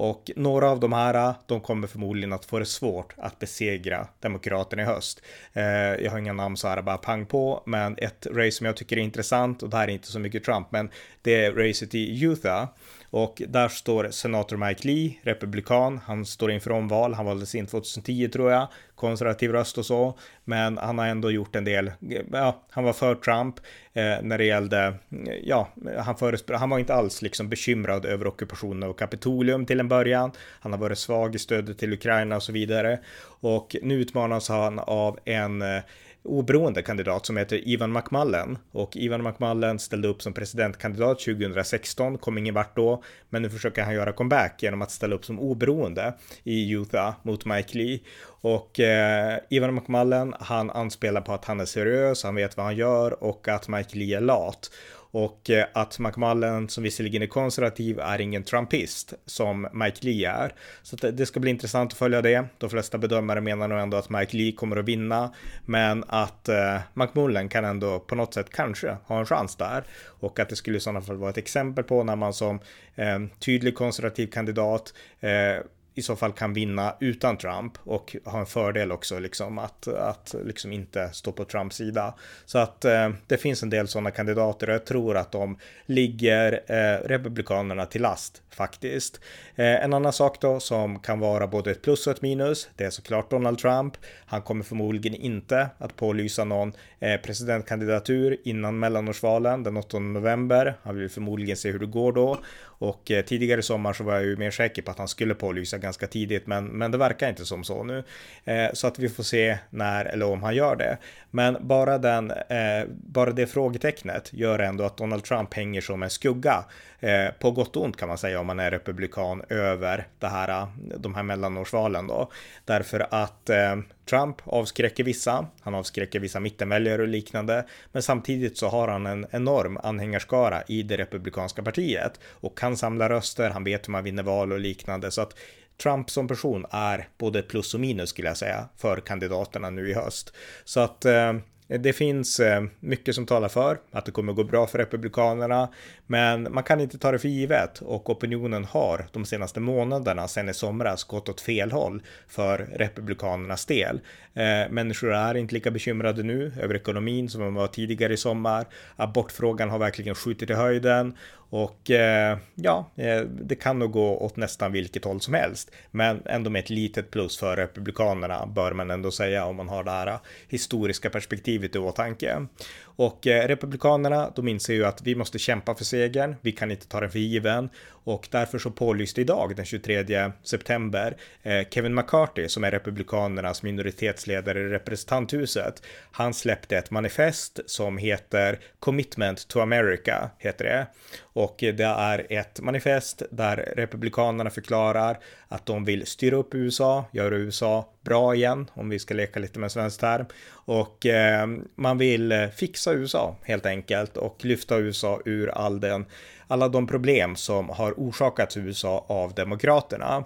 Och 0.00 0.30
några 0.36 0.70
av 0.70 0.80
de 0.80 0.92
här, 0.92 1.34
de 1.46 1.60
kommer 1.60 1.86
förmodligen 1.86 2.32
att 2.32 2.44
få 2.44 2.58
det 2.58 2.66
svårt 2.66 3.14
att 3.16 3.38
besegra 3.38 4.06
Demokraterna 4.20 4.82
i 4.82 4.84
höst. 4.84 5.22
Eh, 5.52 5.64
jag 6.04 6.10
har 6.10 6.18
inga 6.18 6.32
namn 6.32 6.56
så 6.56 6.68
här 6.68 6.82
bara 6.82 6.96
pang 6.96 7.26
på, 7.26 7.62
men 7.66 7.94
ett 7.98 8.26
race 8.26 8.50
som 8.52 8.66
jag 8.66 8.76
tycker 8.76 8.96
är 8.96 9.00
intressant 9.00 9.62
och 9.62 9.70
det 9.70 9.76
här 9.76 9.88
är 9.88 9.92
inte 9.92 10.06
så 10.12 10.18
mycket 10.18 10.44
Trump, 10.44 10.66
men 10.70 10.90
det 11.22 11.44
är 11.44 11.52
racet 11.52 11.94
i 11.94 12.24
Utah. 12.24 12.68
Och 13.10 13.42
där 13.48 13.68
står 13.68 14.10
senator 14.10 14.56
Mike 14.56 14.88
Lee, 14.88 15.14
republikan. 15.22 16.00
Han 16.04 16.26
står 16.26 16.50
inför 16.50 16.72
omval. 16.72 17.14
Han 17.14 17.26
valdes 17.26 17.54
in 17.54 17.66
2010 17.66 18.28
tror 18.28 18.52
jag. 18.52 18.68
Konservativ 18.94 19.52
röst 19.52 19.78
och 19.78 19.86
så. 19.86 20.18
Men 20.44 20.78
han 20.78 20.98
har 20.98 21.06
ändå 21.06 21.30
gjort 21.30 21.56
en 21.56 21.64
del. 21.64 21.92
Ja, 22.32 22.64
han 22.70 22.84
var 22.84 22.92
för 22.92 23.14
Trump 23.14 23.56
eh, 23.92 24.22
när 24.22 24.38
det 24.38 24.44
gällde. 24.44 24.94
Ja, 25.42 25.68
han, 25.98 26.16
han 26.48 26.70
var 26.70 26.78
inte 26.78 26.94
alls 26.94 27.22
liksom 27.22 27.48
bekymrad 27.48 28.04
över 28.04 28.26
ockupationen 28.26 28.88
av 28.88 28.92
Kapitolium 28.92 29.66
till 29.66 29.80
en 29.80 29.88
början. 29.88 30.32
Han 30.60 30.72
har 30.72 30.78
varit 30.78 30.98
svag 30.98 31.34
i 31.34 31.38
stödet 31.38 31.78
till 31.78 31.92
Ukraina 31.92 32.36
och 32.36 32.42
så 32.42 32.52
vidare. 32.52 32.98
Och 33.40 33.76
nu 33.82 33.94
utmanas 33.94 34.48
han 34.48 34.78
av 34.78 35.18
en 35.24 35.62
eh, 35.62 35.82
oberoende 36.22 36.82
kandidat 36.82 37.26
som 37.26 37.36
heter 37.36 37.68
Ivan 37.68 37.92
McMullen. 37.92 38.58
Och 38.72 38.96
Ivan 38.96 39.22
McMullen 39.22 39.78
ställde 39.78 40.08
upp 40.08 40.22
som 40.22 40.32
presidentkandidat 40.32 41.20
2016, 41.20 42.18
kom 42.18 42.38
ingen 42.38 42.54
vart 42.54 42.76
då, 42.76 43.02
men 43.28 43.42
nu 43.42 43.50
försöker 43.50 43.82
han 43.82 43.94
göra 43.94 44.12
comeback 44.12 44.62
genom 44.62 44.82
att 44.82 44.90
ställa 44.90 45.14
upp 45.14 45.24
som 45.24 45.40
oberoende 45.40 46.14
i 46.44 46.70
Utah 46.72 47.14
mot 47.22 47.44
Mike 47.44 47.78
Lee. 47.78 48.00
Och 48.42 48.80
eh, 48.80 49.38
Ivan 49.50 49.74
McMullen, 49.74 50.34
han 50.40 50.70
anspelar 50.70 51.20
på 51.20 51.32
att 51.32 51.44
han 51.44 51.60
är 51.60 51.64
seriös, 51.64 52.24
han 52.24 52.34
vet 52.34 52.56
vad 52.56 52.66
han 52.66 52.76
gör 52.76 53.24
och 53.24 53.48
att 53.48 53.68
Mike 53.68 53.98
Lee 53.98 54.16
är 54.16 54.20
lat. 54.20 54.70
Och 55.10 55.50
eh, 55.50 55.66
att 55.74 55.98
McMullen, 55.98 56.68
som 56.68 56.84
visserligen 56.84 57.22
är 57.22 57.26
konservativ, 57.26 58.00
är 58.00 58.20
ingen 58.20 58.42
trumpist 58.42 59.14
som 59.26 59.68
Mike 59.72 60.06
Lee 60.06 60.30
är. 60.30 60.54
Så 60.82 60.96
det 60.96 61.26
ska 61.26 61.40
bli 61.40 61.50
intressant 61.50 61.92
att 61.92 61.98
följa 61.98 62.22
det. 62.22 62.44
De 62.58 62.70
flesta 62.70 62.98
bedömare 62.98 63.40
menar 63.40 63.68
nog 63.68 63.78
ändå 63.78 63.96
att 63.96 64.10
Mike 64.10 64.36
Lee 64.36 64.52
kommer 64.52 64.76
att 64.76 64.84
vinna, 64.84 65.34
men 65.66 66.04
att 66.08 66.48
eh, 66.48 66.78
McMullen 66.94 67.48
kan 67.48 67.64
ändå 67.64 68.00
på 68.00 68.14
något 68.14 68.34
sätt 68.34 68.50
kanske 68.50 68.96
ha 69.04 69.18
en 69.18 69.26
chans 69.26 69.56
där. 69.56 69.84
Och 70.20 70.40
att 70.40 70.48
det 70.48 70.56
skulle 70.56 70.76
i 70.76 70.80
sådana 70.80 71.00
fall 71.00 71.16
vara 71.16 71.30
ett 71.30 71.38
exempel 71.38 71.84
på 71.84 72.04
när 72.04 72.16
man 72.16 72.32
som 72.32 72.60
eh, 72.94 73.18
tydlig 73.38 73.74
konservativ 73.74 74.26
kandidat 74.26 74.94
eh, 75.20 75.64
i 75.94 76.02
så 76.02 76.16
fall 76.16 76.32
kan 76.32 76.52
vinna 76.52 76.94
utan 77.00 77.36
Trump 77.36 77.72
och 77.84 78.16
ha 78.24 78.40
en 78.40 78.46
fördel 78.46 78.92
också 78.92 79.18
liksom 79.18 79.58
att, 79.58 79.88
att 79.88 80.34
liksom 80.44 80.72
inte 80.72 81.10
stå 81.12 81.32
på 81.32 81.44
Trumps 81.44 81.76
sida. 81.76 82.14
Så 82.46 82.58
att 82.58 82.84
eh, 82.84 83.10
det 83.26 83.36
finns 83.36 83.62
en 83.62 83.70
del 83.70 83.88
sådana 83.88 84.10
kandidater 84.10 84.68
och 84.68 84.74
jag 84.74 84.86
tror 84.86 85.16
att 85.16 85.32
de 85.32 85.58
ligger 85.86 86.60
eh, 86.66 87.08
republikanerna 87.08 87.86
till 87.86 88.02
last 88.02 88.42
faktiskt. 88.50 89.20
Eh, 89.56 89.84
en 89.84 89.94
annan 89.94 90.12
sak 90.12 90.40
då 90.40 90.60
som 90.60 90.98
kan 90.98 91.20
vara 91.20 91.46
både 91.46 91.70
ett 91.70 91.82
plus 91.82 92.06
och 92.06 92.12
ett 92.12 92.22
minus, 92.22 92.68
det 92.76 92.84
är 92.84 92.90
såklart 92.90 93.30
Donald 93.30 93.58
Trump. 93.58 93.94
Han 94.26 94.42
kommer 94.42 94.64
förmodligen 94.64 95.14
inte 95.14 95.68
att 95.78 95.96
pålysa 95.96 96.44
någon 96.44 96.72
eh, 97.00 97.20
presidentkandidatur 97.20 98.36
innan 98.44 98.78
mellanårsvalen 98.78 99.62
den 99.62 99.76
8 99.76 99.98
november. 99.98 100.74
Han 100.82 100.96
vill 100.96 101.10
förmodligen 101.10 101.56
se 101.56 101.70
hur 101.70 101.78
det 101.78 101.86
går 101.86 102.12
då 102.12 102.38
och 102.80 103.10
eh, 103.10 103.24
tidigare 103.24 103.60
i 103.60 103.62
sommar 103.62 103.92
så 103.92 104.04
var 104.04 104.14
jag 104.14 104.24
ju 104.24 104.36
mer 104.36 104.50
säker 104.50 104.82
på 104.82 104.90
att 104.90 104.98
han 104.98 105.08
skulle 105.08 105.34
pålysa 105.34 105.78
ganska 105.80 106.06
tidigt, 106.06 106.46
men, 106.46 106.64
men 106.64 106.90
det 106.90 106.98
verkar 106.98 107.28
inte 107.28 107.44
som 107.44 107.64
så 107.64 107.84
nu. 107.84 108.04
Eh, 108.44 108.72
så 108.72 108.86
att 108.86 108.98
vi 108.98 109.08
får 109.08 109.22
se 109.22 109.58
när 109.70 110.04
eller 110.04 110.26
om 110.26 110.42
han 110.42 110.54
gör 110.54 110.76
det. 110.76 110.98
Men 111.30 111.56
bara, 111.60 111.98
den, 111.98 112.30
eh, 112.30 112.84
bara 112.88 113.30
det 113.30 113.46
frågetecknet 113.46 114.32
gör 114.32 114.58
ändå 114.58 114.84
att 114.84 114.96
Donald 114.96 115.24
Trump 115.24 115.54
hänger 115.54 115.80
som 115.80 116.02
en 116.02 116.10
skugga 116.10 116.64
eh, 117.00 117.28
på 117.38 117.50
gott 117.50 117.76
och 117.76 117.84
ont 117.84 117.96
kan 117.96 118.08
man 118.08 118.18
säga 118.18 118.40
om 118.40 118.46
man 118.46 118.60
är 118.60 118.70
republikan 118.70 119.42
över 119.48 120.06
det 120.18 120.28
här, 120.28 120.66
de 120.96 121.14
här 121.14 121.22
mellanårsvalen 121.22 122.06
då. 122.06 122.30
Därför 122.64 123.06
att 123.10 123.50
eh, 123.50 123.76
Trump 124.10 124.36
avskräcker 124.44 125.04
vissa, 125.04 125.46
han 125.60 125.74
avskräcker 125.74 126.20
vissa 126.20 126.40
mittenväljare 126.40 127.02
och 127.02 127.08
liknande, 127.08 127.66
men 127.92 128.02
samtidigt 128.02 128.58
så 128.58 128.68
har 128.68 128.88
han 128.88 129.06
en 129.06 129.26
enorm 129.30 129.78
anhängarskara 129.82 130.62
i 130.68 130.82
det 130.82 130.96
republikanska 130.96 131.62
partiet 131.62 132.20
och 132.24 132.58
kan 132.58 132.76
samla 132.76 133.08
röster, 133.08 133.50
han 133.50 133.64
vet 133.64 133.88
hur 133.88 133.92
man 133.92 134.04
vinner 134.04 134.22
val 134.22 134.52
och 134.52 134.60
liknande, 134.60 135.10
så 135.10 135.20
att 135.20 135.34
Trump 135.82 136.10
som 136.10 136.28
person 136.28 136.66
är 136.70 137.08
både 137.18 137.42
plus 137.42 137.74
och 137.74 137.80
minus 137.80 138.10
skulle 138.10 138.28
jag 138.28 138.36
säga 138.36 138.68
för 138.76 139.00
kandidaterna 139.00 139.70
nu 139.70 139.90
i 139.90 139.94
höst. 139.94 140.32
Så 140.64 140.80
att 140.80 141.04
eh, 141.04 141.32
det 141.78 141.92
finns 141.92 142.40
eh, 142.40 142.62
mycket 142.80 143.14
som 143.14 143.26
talar 143.26 143.48
för 143.48 143.78
att 143.90 144.04
det 144.06 144.12
kommer 144.12 144.32
gå 144.32 144.44
bra 144.44 144.66
för 144.66 144.78
Republikanerna, 144.78 145.68
men 146.06 146.52
man 146.52 146.64
kan 146.64 146.80
inte 146.80 146.98
ta 146.98 147.12
det 147.12 147.18
för 147.18 147.28
givet 147.28 147.78
och 147.78 148.10
opinionen 148.10 148.64
har 148.64 149.06
de 149.12 149.24
senaste 149.24 149.60
månaderna 149.60 150.28
sedan 150.28 150.48
i 150.48 150.54
somras 150.54 151.04
gått 151.04 151.28
åt 151.28 151.40
fel 151.40 151.72
håll 151.72 152.02
för 152.28 152.58
Republikanernas 152.58 153.66
del. 153.66 154.00
Eh, 154.34 154.70
människor 154.70 155.12
är 155.12 155.34
inte 155.34 155.54
lika 155.54 155.70
bekymrade 155.70 156.22
nu 156.22 156.52
över 156.60 156.74
ekonomin 156.74 157.28
som 157.28 157.40
de 157.40 157.54
var 157.54 157.66
tidigare 157.66 158.12
i 158.12 158.16
sommar. 158.16 158.66
Abortfrågan 158.96 159.70
har 159.70 159.78
verkligen 159.78 160.14
skjutit 160.14 160.50
i 160.50 160.54
höjden 160.54 161.14
och 161.50 161.90
eh, 161.90 162.38
ja, 162.54 162.90
eh, 162.96 163.20
det 163.20 163.54
kan 163.54 163.78
nog 163.78 163.92
gå 163.92 164.18
åt 164.18 164.36
nästan 164.36 164.72
vilket 164.72 165.04
håll 165.04 165.20
som 165.20 165.34
helst, 165.34 165.70
men 165.90 166.22
ändå 166.26 166.50
med 166.50 166.60
ett 166.60 166.70
litet 166.70 167.10
plus 167.10 167.38
för 167.38 167.56
Republikanerna 167.56 168.46
bör 168.46 168.72
man 168.72 168.90
ändå 168.90 169.10
säga 169.10 169.44
om 169.44 169.56
man 169.56 169.68
har 169.68 169.84
det 169.84 169.90
här 169.90 170.06
eh, 170.06 170.20
historiska 170.48 171.10
perspektivet 171.10 171.76
i 171.76 171.78
åtanke. 171.78 172.46
Och 172.82 173.26
eh, 173.26 173.48
Republikanerna, 173.48 174.32
de 174.36 174.48
inser 174.48 174.74
ju 174.74 174.84
att 174.84 175.02
vi 175.02 175.14
måste 175.14 175.38
kämpa 175.38 175.74
för 175.74 175.84
segern, 175.84 176.36
vi 176.40 176.52
kan 176.52 176.70
inte 176.70 176.88
ta 176.88 177.00
den 177.00 177.10
för 177.10 177.18
given 177.18 177.68
och 178.04 178.28
därför 178.30 178.58
så 178.58 178.70
pålyste 178.70 179.20
idag 179.20 179.56
den 179.56 179.64
23 179.64 180.32
september 180.42 181.16
eh, 181.42 181.68
Kevin 181.70 181.94
McCarthy 181.94 182.48
som 182.48 182.64
är 182.64 182.70
Republikanernas 182.70 183.62
minoritetsledare 183.62 184.60
i 184.60 184.68
representanthuset. 184.68 185.82
Han 186.12 186.34
släppte 186.34 186.76
ett 186.76 186.90
manifest 186.90 187.60
som 187.66 187.98
heter 187.98 188.58
Commitment 188.78 189.48
to 189.48 189.60
America 189.60 190.30
heter 190.38 190.64
det 190.64 190.86
och 191.32 191.56
det 191.58 191.80
är 191.82 192.26
ett 192.28 192.60
manifest 192.60 193.22
där 193.30 193.72
Republikanerna 193.76 194.50
förklarar 194.50 195.18
att 195.48 195.66
de 195.66 195.84
vill 195.84 196.06
styra 196.06 196.36
upp 196.36 196.54
USA, 196.54 197.04
göra 197.12 197.36
USA 197.36 197.92
bra 198.04 198.34
igen, 198.34 198.70
om 198.74 198.88
vi 198.88 198.98
ska 198.98 199.14
leka 199.14 199.40
lite 199.40 199.58
med 199.58 199.72
svensk 199.72 200.00
term. 200.00 200.26
Och 200.52 201.06
eh, 201.06 201.46
man 201.74 201.98
vill 201.98 202.48
fixa 202.56 202.92
USA 202.92 203.36
helt 203.42 203.66
enkelt 203.66 204.16
och 204.16 204.44
lyfta 204.44 204.78
USA 204.78 205.20
ur 205.24 205.48
all 205.48 205.80
den, 205.80 206.06
alla 206.50 206.68
de 206.68 206.86
problem 206.86 207.36
som 207.36 207.68
har 207.68 207.92
orsakats 207.92 208.56
USA 208.56 209.04
av 209.08 209.34
demokraterna. 209.34 210.24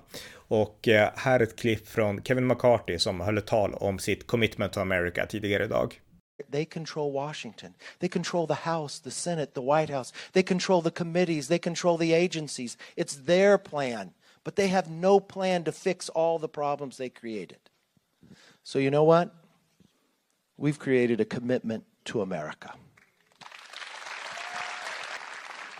Och 0.48 0.88
eh, 0.88 1.10
här 1.16 1.40
ett 1.40 1.56
klipp 1.56 1.88
från 1.88 2.22
Kevin 2.22 2.46
McCarthy 2.46 2.98
som 2.98 3.20
höll 3.20 3.38
ett 3.38 3.46
tal 3.46 3.74
om 3.74 3.98
sitt 3.98 4.26
commitment 4.26 4.72
to 4.72 4.80
America 4.80 5.26
tidigare 5.26 5.64
idag. 5.64 6.00
They 6.52 6.64
control 6.64 7.12
Washington. 7.12 7.74
They 7.98 8.08
control 8.08 8.46
the 8.46 8.70
House, 8.70 9.04
the 9.04 9.10
Senate, 9.10 9.52
the 9.54 9.60
White 9.60 9.92
House. 9.92 10.14
They 10.32 10.42
control 10.42 10.82
the 10.82 10.90
committees. 10.90 11.48
They 11.48 11.58
control 11.58 11.98
the 11.98 12.14
agencies. 12.14 12.78
It's 12.96 13.26
their 13.26 13.58
plan. 13.58 14.10
but 14.44 14.56
they 14.56 14.68
have 14.68 14.90
no 14.90 15.18
plan 15.18 15.64
to 15.64 15.72
fix 15.72 16.08
all 16.10 16.38
the 16.38 16.48
problems 16.48 16.96
they 16.96 17.08
created. 17.08 17.58
So, 18.62 18.78
you 18.78 18.90
know 18.90 19.04
what? 19.04 19.34
We've 20.56 20.78
created 20.78 21.20
a 21.20 21.24
commitment 21.24 21.84
to 22.04 22.20
America. 22.20 22.74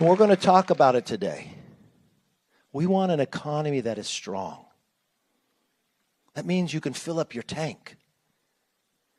We're 0.00 0.16
going 0.16 0.30
to 0.30 0.36
talk 0.36 0.70
about 0.70 0.96
it 0.96 1.06
today. 1.06 1.52
We 2.72 2.86
want 2.86 3.12
an 3.12 3.20
economy 3.20 3.80
that 3.82 3.96
is 3.96 4.08
strong. 4.08 4.64
That 6.34 6.44
means 6.44 6.74
you 6.74 6.80
can 6.80 6.94
fill 6.94 7.20
up 7.20 7.32
your 7.32 7.44
tank. 7.44 7.96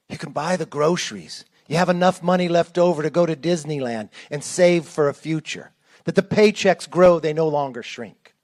You 0.10 0.18
can 0.18 0.34
buy 0.34 0.58
the 0.58 0.66
groceries. 0.66 1.46
You 1.68 1.78
have 1.78 1.88
enough 1.88 2.22
money 2.22 2.50
left 2.50 2.78
over 2.78 3.02
to 3.02 3.10
go 3.10 3.26
to 3.26 3.38
Disneyland 3.38 4.10
and 4.30 4.44
save 4.44 4.86
for 4.86 5.08
a 5.08 5.14
future. 5.14 5.72
That 6.04 6.16
the 6.16 6.22
paychecks 6.22 6.90
grow, 6.90 7.20
they 7.20 7.34
no 7.34 7.48
longer 7.48 7.82
shrink. 7.82 8.36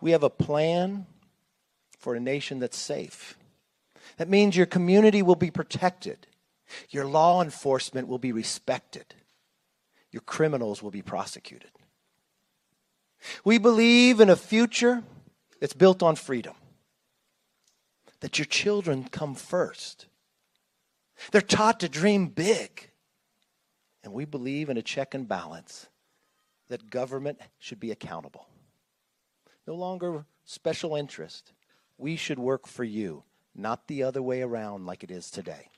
We 0.00 0.10
have 0.10 0.24
a 0.24 0.30
plan 0.30 1.06
for 1.96 2.16
a 2.16 2.20
nation 2.20 2.58
that's 2.58 2.76
safe. 2.76 3.38
That 4.16 4.28
means 4.28 4.56
your 4.56 4.66
community 4.66 5.22
will 5.22 5.36
be 5.36 5.50
protected, 5.50 6.26
your 6.90 7.06
law 7.06 7.42
enforcement 7.42 8.08
will 8.08 8.18
be 8.18 8.32
respected, 8.32 9.14
your 10.16 10.22
criminals 10.22 10.82
will 10.82 10.90
be 10.90 11.02
prosecuted. 11.02 11.68
We 13.44 13.58
believe 13.58 14.18
in 14.18 14.30
a 14.30 14.36
future 14.36 15.02
that's 15.60 15.74
built 15.74 16.02
on 16.02 16.16
freedom, 16.16 16.54
that 18.20 18.38
your 18.38 18.46
children 18.46 19.08
come 19.10 19.34
first. 19.34 20.06
They're 21.32 21.42
taught 21.42 21.80
to 21.80 21.88
dream 21.90 22.28
big. 22.28 22.90
And 24.02 24.14
we 24.14 24.24
believe 24.24 24.70
in 24.70 24.78
a 24.78 24.82
check 24.82 25.12
and 25.12 25.28
balance 25.28 25.86
that 26.68 26.88
government 26.88 27.38
should 27.58 27.78
be 27.78 27.90
accountable 27.90 28.48
no 29.66 29.74
longer 29.74 30.24
special 30.44 30.94
interest. 30.94 31.52
We 31.98 32.16
should 32.16 32.38
work 32.38 32.66
for 32.66 32.84
you, 32.84 33.24
not 33.54 33.86
the 33.86 34.02
other 34.02 34.22
way 34.22 34.40
around 34.40 34.86
like 34.86 35.02
it 35.02 35.10
is 35.10 35.30
today. 35.30 35.68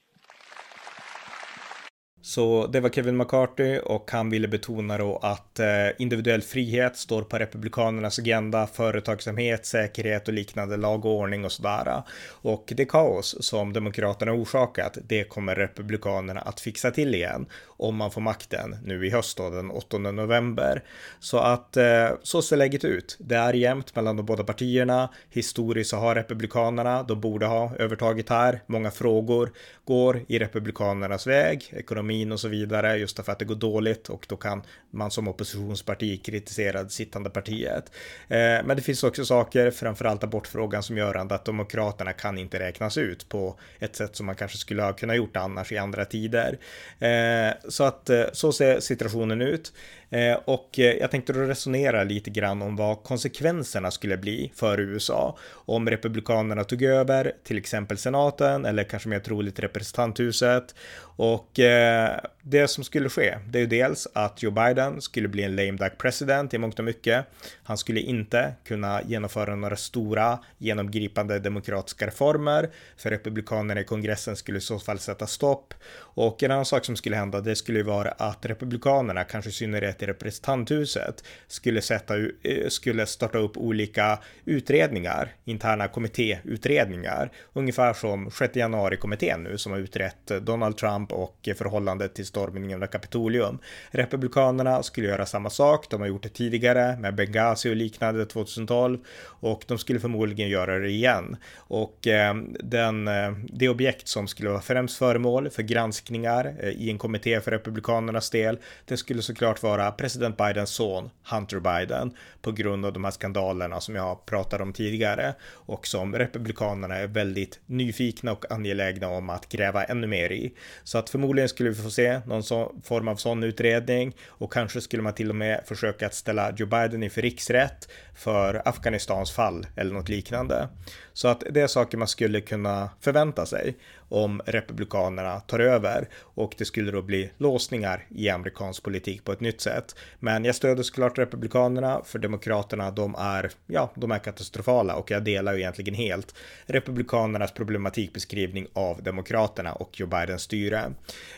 Så 2.22 2.66
det 2.66 2.80
var 2.80 2.90
Kevin 2.90 3.16
McCarthy 3.16 3.78
och 3.78 4.10
han 4.10 4.30
ville 4.30 4.48
betona 4.48 4.98
då 4.98 5.16
att 5.22 5.58
eh, 5.58 5.66
individuell 5.98 6.42
frihet 6.42 6.96
står 6.96 7.22
på 7.22 7.38
republikanernas 7.38 8.18
agenda, 8.18 8.66
företagsamhet, 8.66 9.66
säkerhet 9.66 10.28
och 10.28 10.34
liknande, 10.34 10.76
lag 10.76 11.04
och 11.04 11.12
ordning 11.12 11.44
och 11.44 11.52
sådär. 11.52 12.02
Och 12.30 12.72
det 12.76 12.84
kaos 12.84 13.36
som 13.40 13.72
demokraterna 13.72 14.32
orsakat, 14.32 14.98
det 15.08 15.24
kommer 15.24 15.54
republikanerna 15.54 16.40
att 16.40 16.60
fixa 16.60 16.90
till 16.90 17.14
igen 17.14 17.46
om 17.66 17.96
man 17.96 18.10
får 18.10 18.20
makten 18.20 18.76
nu 18.84 19.06
i 19.06 19.10
höst 19.10 19.36
då, 19.36 19.50
den 19.50 19.70
8 19.70 19.98
november. 19.98 20.84
Så 21.20 21.38
att 21.38 21.76
eh, 21.76 22.08
så 22.22 22.42
ser 22.42 22.56
läget 22.56 22.84
ut. 22.84 23.16
Det 23.20 23.36
är 23.36 23.52
jämnt 23.52 23.96
mellan 23.96 24.16
de 24.16 24.26
båda 24.26 24.44
partierna. 24.44 25.08
Historiskt 25.30 25.90
så 25.90 25.96
har 25.96 26.14
republikanerna, 26.14 27.02
de 27.02 27.20
borde 27.20 27.46
ha 27.46 27.76
övertaget 27.76 28.28
här. 28.28 28.62
Många 28.66 28.90
frågor 28.90 29.50
går 29.84 30.20
i 30.28 30.38
republikanernas 30.38 31.26
väg, 31.26 31.72
ekonomi 31.72 32.07
ekonomin 32.08 32.32
och 32.32 32.40
så 32.40 32.48
vidare, 32.48 32.96
just 32.96 33.16
därför 33.16 33.32
att 33.32 33.38
det 33.38 33.44
går 33.44 33.54
dåligt 33.54 34.08
och 34.08 34.26
då 34.28 34.36
kan 34.36 34.62
man 34.90 35.10
som 35.10 35.28
oppositionsparti 35.28 36.22
kritiserade 36.22 36.90
sittande 36.90 37.30
partiet. 37.30 37.92
Eh, 38.28 38.38
men 38.38 38.76
det 38.76 38.82
finns 38.82 39.04
också 39.04 39.24
saker, 39.24 39.70
framförallt 39.70 40.24
abortfrågan, 40.24 40.82
som 40.82 40.96
gör 40.96 41.32
att 41.34 41.44
demokraterna 41.44 42.12
kan 42.12 42.38
inte 42.38 42.58
räknas 42.58 42.98
ut 42.98 43.28
på 43.28 43.58
ett 43.78 43.96
sätt 43.96 44.16
som 44.16 44.26
man 44.26 44.34
kanske 44.34 44.58
skulle 44.58 44.82
ha 44.82 44.92
kunnat 44.92 45.16
gjort 45.16 45.36
annars 45.36 45.72
i 45.72 45.78
andra 45.78 46.04
tider. 46.04 46.58
Eh, 46.98 47.54
så 47.68 47.84
att 47.84 48.10
eh, 48.10 48.24
så 48.32 48.52
ser 48.52 48.80
situationen 48.80 49.42
ut. 49.42 49.72
Eh, 50.10 50.38
och 50.44 50.78
eh, 50.78 50.94
jag 50.96 51.10
tänkte 51.10 51.32
då 51.32 51.40
resonera 51.40 52.04
lite 52.04 52.30
grann 52.30 52.62
om 52.62 52.76
vad 52.76 53.02
konsekvenserna 53.02 53.90
skulle 53.90 54.16
bli 54.16 54.52
för 54.54 54.80
USA 54.80 55.38
om 55.52 55.90
republikanerna 55.90 56.64
tog 56.64 56.82
över 56.82 57.32
till 57.44 57.58
exempel 57.58 57.98
senaten 57.98 58.64
eller 58.64 58.84
kanske 58.84 59.08
mer 59.08 59.20
troligt 59.20 59.58
representanthuset. 59.58 60.74
Och 61.00 61.58
eh, 61.60 62.20
det 62.50 62.68
som 62.68 62.84
skulle 62.84 63.08
ske, 63.08 63.38
det 63.46 63.58
är 63.58 63.60
ju 63.60 63.66
dels 63.66 64.08
att 64.12 64.42
Joe 64.42 64.50
Biden 64.50 65.00
skulle 65.00 65.28
bli 65.28 65.42
en 65.42 65.56
lame 65.56 65.72
duck 65.72 65.98
president 65.98 66.54
i 66.54 66.58
mångt 66.58 66.78
och 66.78 66.84
mycket. 66.84 67.26
Han 67.62 67.78
skulle 67.78 68.00
inte 68.00 68.52
kunna 68.64 69.02
genomföra 69.02 69.54
några 69.54 69.76
stora 69.76 70.38
genomgripande 70.58 71.38
demokratiska 71.38 72.06
reformer, 72.06 72.70
för 72.96 73.10
republikanerna 73.10 73.80
i 73.80 73.84
kongressen 73.84 74.36
skulle 74.36 74.58
i 74.58 74.60
så 74.60 74.78
fall 74.78 74.98
sätta 74.98 75.26
stopp. 75.26 75.74
Och 76.20 76.42
en 76.42 76.50
annan 76.50 76.64
sak 76.64 76.84
som 76.84 76.96
skulle 76.96 77.16
hända, 77.16 77.40
det 77.40 77.56
skulle 77.56 77.78
ju 77.78 77.84
vara 77.84 78.10
att 78.10 78.46
republikanerna, 78.46 79.24
kanske 79.24 79.50
i 79.50 79.52
synnerhet 79.52 80.02
i 80.02 80.06
representanthuset, 80.06 81.24
skulle, 81.46 81.80
sätta, 81.80 82.16
eh, 82.18 82.68
skulle 82.68 83.06
starta 83.06 83.38
upp 83.38 83.56
olika 83.56 84.18
utredningar, 84.44 85.32
interna 85.44 85.88
kommittéutredningar, 85.88 87.30
ungefär 87.52 87.92
som 87.92 88.30
6 88.30 88.56
januari-kommittén 88.56 89.42
nu 89.42 89.58
som 89.58 89.72
har 89.72 89.78
utrett 89.78 90.26
Donald 90.42 90.76
Trump 90.76 91.12
och 91.12 91.48
förhållandet 91.56 92.14
till 92.14 92.26
stormningen 92.26 92.82
av 92.82 92.86
Kapitolium. 92.86 93.58
Republikanerna 93.90 94.82
skulle 94.82 95.08
göra 95.08 95.26
samma 95.26 95.50
sak, 95.50 95.90
de 95.90 96.00
har 96.00 96.08
gjort 96.08 96.22
det 96.22 96.28
tidigare 96.28 96.96
med 96.96 97.14
Benghazi 97.14 97.70
och 97.70 97.76
liknande 97.76 98.26
2012 98.26 98.98
och 99.22 99.64
de 99.66 99.78
skulle 99.78 100.00
förmodligen 100.00 100.48
göra 100.48 100.78
det 100.78 100.90
igen. 100.90 101.36
Och 101.56 102.06
eh, 102.06 102.34
den, 102.60 103.08
eh, 103.08 103.32
det 103.52 103.68
objekt 103.68 104.08
som 104.08 104.28
skulle 104.28 104.50
vara 104.50 104.60
främst 104.60 104.98
föremål 104.98 105.50
för 105.50 105.62
granskning 105.62 106.07
granskningar 106.08 106.54
eh, 106.60 106.68
i 106.68 106.90
en 106.90 106.98
kommitté 106.98 107.40
för 107.40 107.50
Republikanernas 107.50 108.30
del, 108.30 108.58
det 108.86 108.96
skulle 108.96 109.22
såklart 109.22 109.62
vara 109.62 109.92
president 109.92 110.36
Bidens 110.36 110.70
son 110.70 111.10
Hunter 111.30 111.60
Biden 111.60 112.12
på 112.42 112.52
grund 112.52 112.86
av 112.86 112.92
de 112.92 113.04
här 113.04 113.10
skandalerna 113.10 113.80
som 113.80 113.94
jag 113.94 114.26
pratade 114.26 114.62
om 114.62 114.72
tidigare 114.72 115.34
och 115.66 115.86
som 115.86 116.14
Republikanerna 116.14 116.96
är 116.96 117.06
väldigt 117.06 117.60
nyfikna 117.66 118.32
och 118.32 118.52
angelägna 118.52 119.08
om 119.08 119.30
att 119.30 119.48
gräva 119.48 119.84
ännu 119.84 120.06
mer 120.06 120.32
i. 120.32 120.52
Så 120.84 120.98
att 120.98 121.10
förmodligen 121.10 121.48
skulle 121.48 121.70
vi 121.70 121.82
få 121.82 121.90
se 121.90 122.20
någon 122.26 122.42
så, 122.42 122.72
form 122.84 123.08
av 123.08 123.16
sån 123.16 123.42
utredning 123.42 124.14
och 124.28 124.52
kanske 124.52 124.80
skulle 124.80 125.02
man 125.02 125.14
till 125.14 125.30
och 125.30 125.36
med 125.36 125.60
försöka 125.66 126.06
att 126.06 126.14
ställa 126.14 126.52
Joe 126.56 126.66
Biden 126.66 127.02
inför 127.02 127.22
riksrätt 127.22 127.88
för 128.14 128.62
Afghanistans 128.64 129.32
fall 129.32 129.66
eller 129.76 129.94
något 129.94 130.08
liknande. 130.08 130.68
Så 131.12 131.28
att 131.28 131.42
det 131.50 131.60
är 131.60 131.66
saker 131.66 131.98
man 131.98 132.08
skulle 132.08 132.40
kunna 132.40 132.90
förvänta 133.00 133.46
sig 133.46 133.76
om 134.08 134.40
republikanerna 134.46 135.40
tar 135.40 135.58
över 135.58 136.08
och 136.16 136.54
det 136.58 136.64
skulle 136.64 136.90
då 136.90 137.02
bli 137.02 137.30
låsningar 137.38 138.06
i 138.08 138.28
amerikansk 138.28 138.82
politik 138.82 139.24
på 139.24 139.32
ett 139.32 139.40
nytt 139.40 139.60
sätt. 139.60 139.94
Men 140.18 140.44
jag 140.44 140.54
stöder 140.54 140.82
såklart 140.82 141.18
republikanerna 141.18 142.00
för 142.04 142.18
demokraterna, 142.18 142.90
de 142.90 143.14
är, 143.14 143.50
ja, 143.66 143.92
de 143.94 144.10
är 144.10 144.18
katastrofala 144.18 144.96
och 144.96 145.10
jag 145.10 145.24
delar 145.24 145.52
ju 145.52 145.58
egentligen 145.58 145.94
helt 145.94 146.34
republikanernas 146.66 147.52
problematikbeskrivning 147.52 148.66
av 148.72 149.02
demokraterna 149.02 149.72
och 149.72 150.00
Joe 150.00 150.06
Bidens 150.06 150.42
styre. 150.42 150.92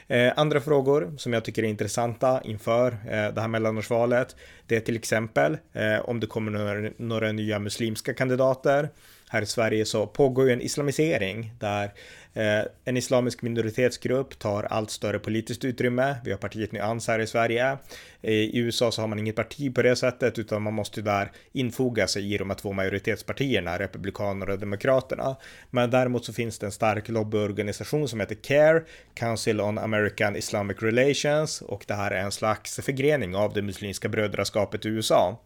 Eh, 0.09 0.33
andra 0.37 0.61
frågor 0.61 1.15
som 1.17 1.33
jag 1.33 1.45
tycker 1.45 1.63
är 1.63 1.69
intressanta 1.69 2.41
inför 2.45 2.93
eh, 2.93 3.35
det 3.35 3.41
här 3.41 3.49
mellanårsvalet, 3.49 4.37
det 4.67 4.77
är 4.77 4.81
till 4.81 4.97
exempel 4.97 5.57
eh, 5.73 6.01
om 6.01 6.21
det 6.21 6.27
kommer 6.27 6.51
några, 6.53 6.91
några 6.97 7.33
nya 7.33 7.59
muslimska 7.59 8.15
kandidater 8.15 8.89
här 9.29 9.43
i 9.43 9.47
Sverige 9.47 9.85
så 9.85 10.07
pågår 10.07 10.47
ju 10.47 10.53
en 10.53 10.61
islamisering 10.61 11.53
där 11.59 11.93
Eh, 12.35 12.63
en 12.85 12.97
islamisk 12.97 13.43
minoritetsgrupp 13.43 14.39
tar 14.39 14.63
allt 14.63 14.91
större 14.91 15.19
politiskt 15.19 15.65
utrymme. 15.65 16.17
Vi 16.25 16.31
har 16.31 16.39
partiet 16.39 16.73
Nyans 16.73 17.09
här 17.09 17.19
i 17.19 17.27
Sverige. 17.27 17.79
I 18.23 18.59
USA 18.59 18.93
så 18.93 19.03
har 19.03 19.09
man 19.09 19.19
inget 19.19 19.37
parti 19.37 19.75
på 19.75 19.83
det 19.83 19.97
sättet 19.97 20.39
utan 20.39 20.63
man 20.63 20.75
måste 20.75 21.01
ju 21.01 21.05
där 21.05 21.33
infoga 21.53 22.07
sig 22.07 22.35
i 22.35 22.39
de 22.39 22.51
här 22.51 22.57
två 22.57 22.73
majoritetspartierna, 22.73 23.79
Republikanerna 23.79 24.53
och 24.53 24.59
Demokraterna. 24.59 25.37
Men 25.71 25.91
däremot 25.91 26.25
så 26.25 26.33
finns 26.33 26.59
det 26.59 26.67
en 26.67 26.73
stark 26.73 27.09
lobbyorganisation 27.09 28.09
som 28.09 28.21
heter 28.21 28.35
CARE, 28.35 28.83
Council 29.15 29.61
on 29.61 29.79
American 29.79 30.37
Islamic 30.37 30.77
Relations 30.81 31.63
och 31.63 31.85
det 31.89 31.95
här 31.95 32.11
är 32.11 32.23
en 32.23 32.33
slags 32.33 32.81
förgrening 32.81 33.37
av 33.37 33.53
det 33.53 33.63
muslimska 33.63 34.09
brödraskapet 34.09 34.87
i 34.87 34.89
USA. 34.89 35.41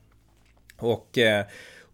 Och 0.76 1.18
eh, 1.18 1.44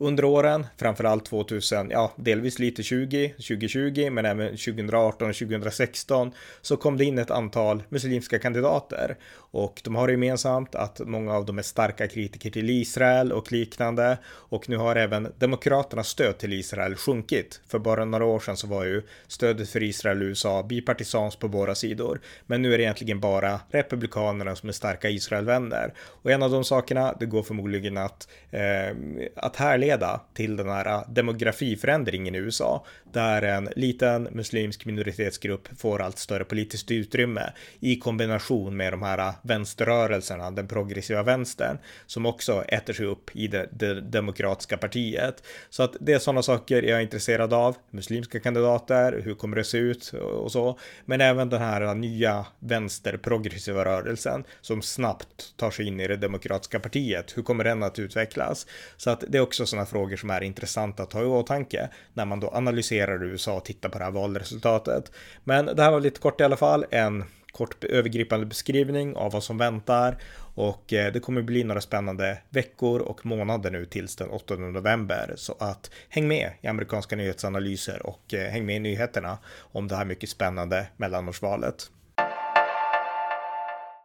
under 0.03 0.25
åren, 0.25 0.67
framförallt 0.77 1.25
2000, 1.25 1.91
ja, 1.91 2.13
delvis 2.17 2.59
lite 2.59 2.83
20, 2.83 3.29
2020, 3.29 4.11
men 4.11 4.27
även 4.27 4.49
2018 4.49 5.29
och 5.29 5.37
2016 5.37 6.33
så 6.63 6.77
kom 6.77 6.97
det 6.97 7.05
in 7.05 7.19
ett 7.19 7.31
antal 7.31 7.83
muslimska 7.89 8.39
kandidater. 8.39 9.17
Och 9.53 9.81
de 9.85 9.95
har 9.95 10.07
det 10.07 10.13
gemensamt 10.13 10.75
att 10.75 11.01
många 11.01 11.35
av 11.35 11.47
dem 11.47 11.59
är 11.59 11.63
starka 11.63 12.09
kritiker 12.09 12.51
till 12.51 12.71
Israel 12.71 13.33
och 13.33 13.53
liknande. 13.53 14.19
Och 14.27 14.69
nu 14.69 14.77
har 14.77 14.97
även 14.97 15.33
demokraternas 15.39 16.09
stöd 16.09 16.39
till 16.39 16.53
Israel 16.53 16.95
sjunkit. 16.95 17.61
För 17.69 17.79
bara 17.79 18.05
några 18.05 18.25
år 18.25 18.41
sedan 18.41 18.57
så 18.57 18.67
var 18.67 18.85
ju 18.85 19.03
stödet 19.27 19.71
för 19.71 19.83
Israel 19.83 20.23
och 20.23 20.27
USA 20.27 20.63
bipartisans 20.63 21.37
på 21.37 21.49
båda 21.49 21.75
sidor, 21.75 22.21
men 22.47 22.63
nu 22.63 22.75
är 22.75 22.79
det 22.79 22.85
egentligen 22.85 23.21
bara 23.21 23.61
republikanerna 23.71 24.57
som 24.57 24.69
är 24.69 24.73
starka 24.73 25.11
Israelvänner. 25.11 25.93
Och 25.99 26.31
en 26.31 26.43
av 26.43 26.51
de 26.51 26.65
sakerna, 26.65 27.15
det 27.21 27.27
går 27.27 27.43
förmodligen 27.43 27.97
att 27.97 28.29
eh, 28.51 28.97
att 29.37 29.57
härleda 29.57 29.90
härleda 29.91 30.21
till 30.35 30.57
den 30.57 30.69
här 30.69 30.87
äh, 30.87 31.09
demografiförändringen 31.09 32.35
i 32.35 32.39
USA, 32.39 32.85
där 33.13 33.43
en 33.43 33.69
liten 33.77 34.29
muslimsk 34.33 34.87
minoritetsgrupp 34.87 35.69
får 35.79 36.03
allt 36.03 36.19
större 36.19 36.45
politiskt 36.45 36.91
utrymme 36.91 37.53
i 37.81 37.97
kombination 37.97 38.77
med 38.77 38.93
de 38.93 39.03
här 39.03 39.33
vänsterrörelserna, 39.43 40.51
den 40.51 40.69
progressiva 40.69 41.23
vänstern, 41.23 41.79
som 42.07 42.27
också 42.27 42.63
äter 42.63 42.93
sig 42.93 43.07
upp 43.07 43.37
i 43.37 43.47
det, 43.47 43.69
det 43.73 44.01
demokratiska 44.01 44.77
partiet. 44.77 45.43
Så 45.71 45.83
att 45.83 45.97
det 46.01 46.13
är 46.13 46.19
sådana 46.19 46.43
saker 46.43 46.83
jag 46.83 46.99
är 46.99 47.03
intresserad 47.03 47.53
av, 47.53 47.77
muslimska 47.91 48.41
kandidater, 48.41 49.21
hur 49.25 49.35
kommer 49.35 49.57
det 49.57 49.65
se 49.65 49.79
ut 49.79 50.13
och 50.13 50.53
så, 50.53 50.79
men 51.05 51.21
även 51.21 51.49
den 51.49 51.61
här 51.61 51.95
nya 51.95 52.47
vänsterprogressiva 52.59 53.85
rörelsen 53.85 54.45
som 54.61 54.83
snabbt 54.83 55.57
tar 55.57 55.71
sig 55.71 55.87
in 55.87 56.01
i 56.01 56.09
det 56.09 56.17
demokratiska 56.17 56.81
partiet. 56.81 57.37
Hur 57.37 57.43
kommer 57.43 57.65
den 57.65 57.83
att 57.83 57.99
utvecklas? 57.99 58.67
Så 58.97 59.11
att 59.11 59.25
det 59.29 59.39
är 59.39 59.43
också 59.43 59.67
sådana 59.67 59.81
sådana 59.81 59.87
frågor 59.87 60.17
som 60.17 60.31
är 60.31 60.43
intressanta 60.43 61.03
att 61.03 61.13
ha 61.13 61.23
i 61.23 61.25
åtanke 61.25 61.89
när 62.15 62.25
man 62.25 62.41
då 62.41 62.51
analyserar 62.51 63.00
USA 63.09 63.57
och 63.57 63.65
tittar 63.65 63.89
på 63.89 63.99
det 63.99 64.05
här 64.05 64.11
valresultatet. 64.11 65.13
Men 65.45 65.67
det 65.67 65.83
här 65.83 65.91
var 65.91 66.01
lite 66.01 66.21
kort 66.21 66.41
i 66.41 66.45
alla 66.45 66.57
fall, 66.57 66.87
en 66.91 67.25
kort 67.53 67.85
övergripande 67.85 68.47
beskrivning 68.47 69.17
av 69.17 69.33
vad 69.33 69.43
som 69.43 69.59
väntar 69.59 70.17
och 70.55 70.93
eh, 70.93 71.13
det 71.13 71.21
kommer 71.21 71.43
bli 71.43 71.65
några 71.65 71.81
spännande 71.81 72.39
veckor 72.51 73.01
och 73.01 73.27
månader 73.27 73.71
nu 73.71 73.87
tills 73.87 74.17
den 74.17 74.31
8 74.31 74.57
november 74.57 75.35
så 75.37 75.57
att 75.59 75.91
häng 76.09 76.29
med 76.29 76.51
i 76.61 76.67
amerikanska 76.67 77.17
nyhetsanalyser 77.17 78.07
och 78.07 78.35
eh, 78.35 78.51
häng 78.51 78.67
med 78.67 78.77
i 78.77 78.79
nyheterna 78.79 79.39
om 79.59 79.89
det 79.89 79.97
här 79.97 80.05
mycket 80.05 80.31
spännande 80.31 80.87
mellanårsvalet. 80.97 81.91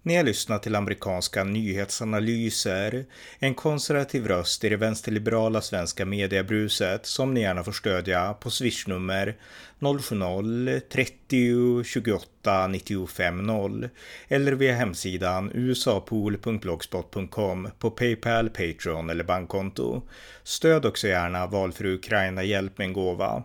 Ni 0.05 0.15
har 0.15 0.23
lyssnat 0.23 0.63
till 0.63 0.75
amerikanska 0.75 1.43
nyhetsanalyser, 1.43 3.05
en 3.39 3.55
konservativ 3.55 4.27
röst 4.27 4.63
i 4.63 4.69
det 4.69 4.77
vänsterliberala 4.77 5.61
svenska 5.61 6.05
mediebruset 6.05 7.05
som 7.05 7.33
ni 7.33 7.41
gärna 7.41 7.63
får 7.63 7.71
stödja 7.71 8.33
på 8.33 8.49
swishnummer 8.49 9.35
070-30 9.79 11.83
28 11.83 12.67
95 12.67 13.43
0 13.43 13.89
eller 14.27 14.51
via 14.51 14.75
hemsidan 14.75 15.51
usapool.blogspot.com 15.53 17.69
på 17.79 17.91
Paypal, 17.91 18.49
Patreon 18.49 19.09
eller 19.09 19.23
bankkonto. 19.23 20.01
Stöd 20.43 20.85
också 20.85 21.07
gärna 21.07 21.47
valfri 21.47 21.93
Ukraina 21.93 22.43
Hjälp 22.43 22.77
med 22.77 22.85
en 22.85 22.93
gåva. 22.93 23.43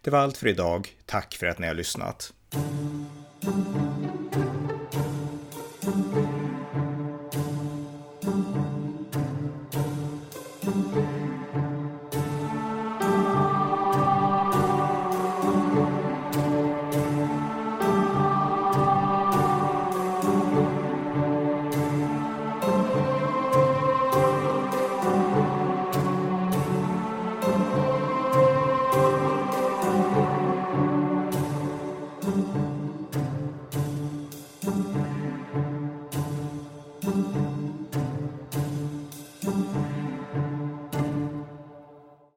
Det 0.00 0.10
var 0.10 0.18
allt 0.18 0.36
för 0.36 0.48
idag. 0.48 0.88
Tack 1.06 1.34
för 1.34 1.46
att 1.46 1.58
ni 1.58 1.66
har 1.66 1.74
lyssnat. 1.74 2.32
Thank 5.90 6.14
you. 6.14 6.39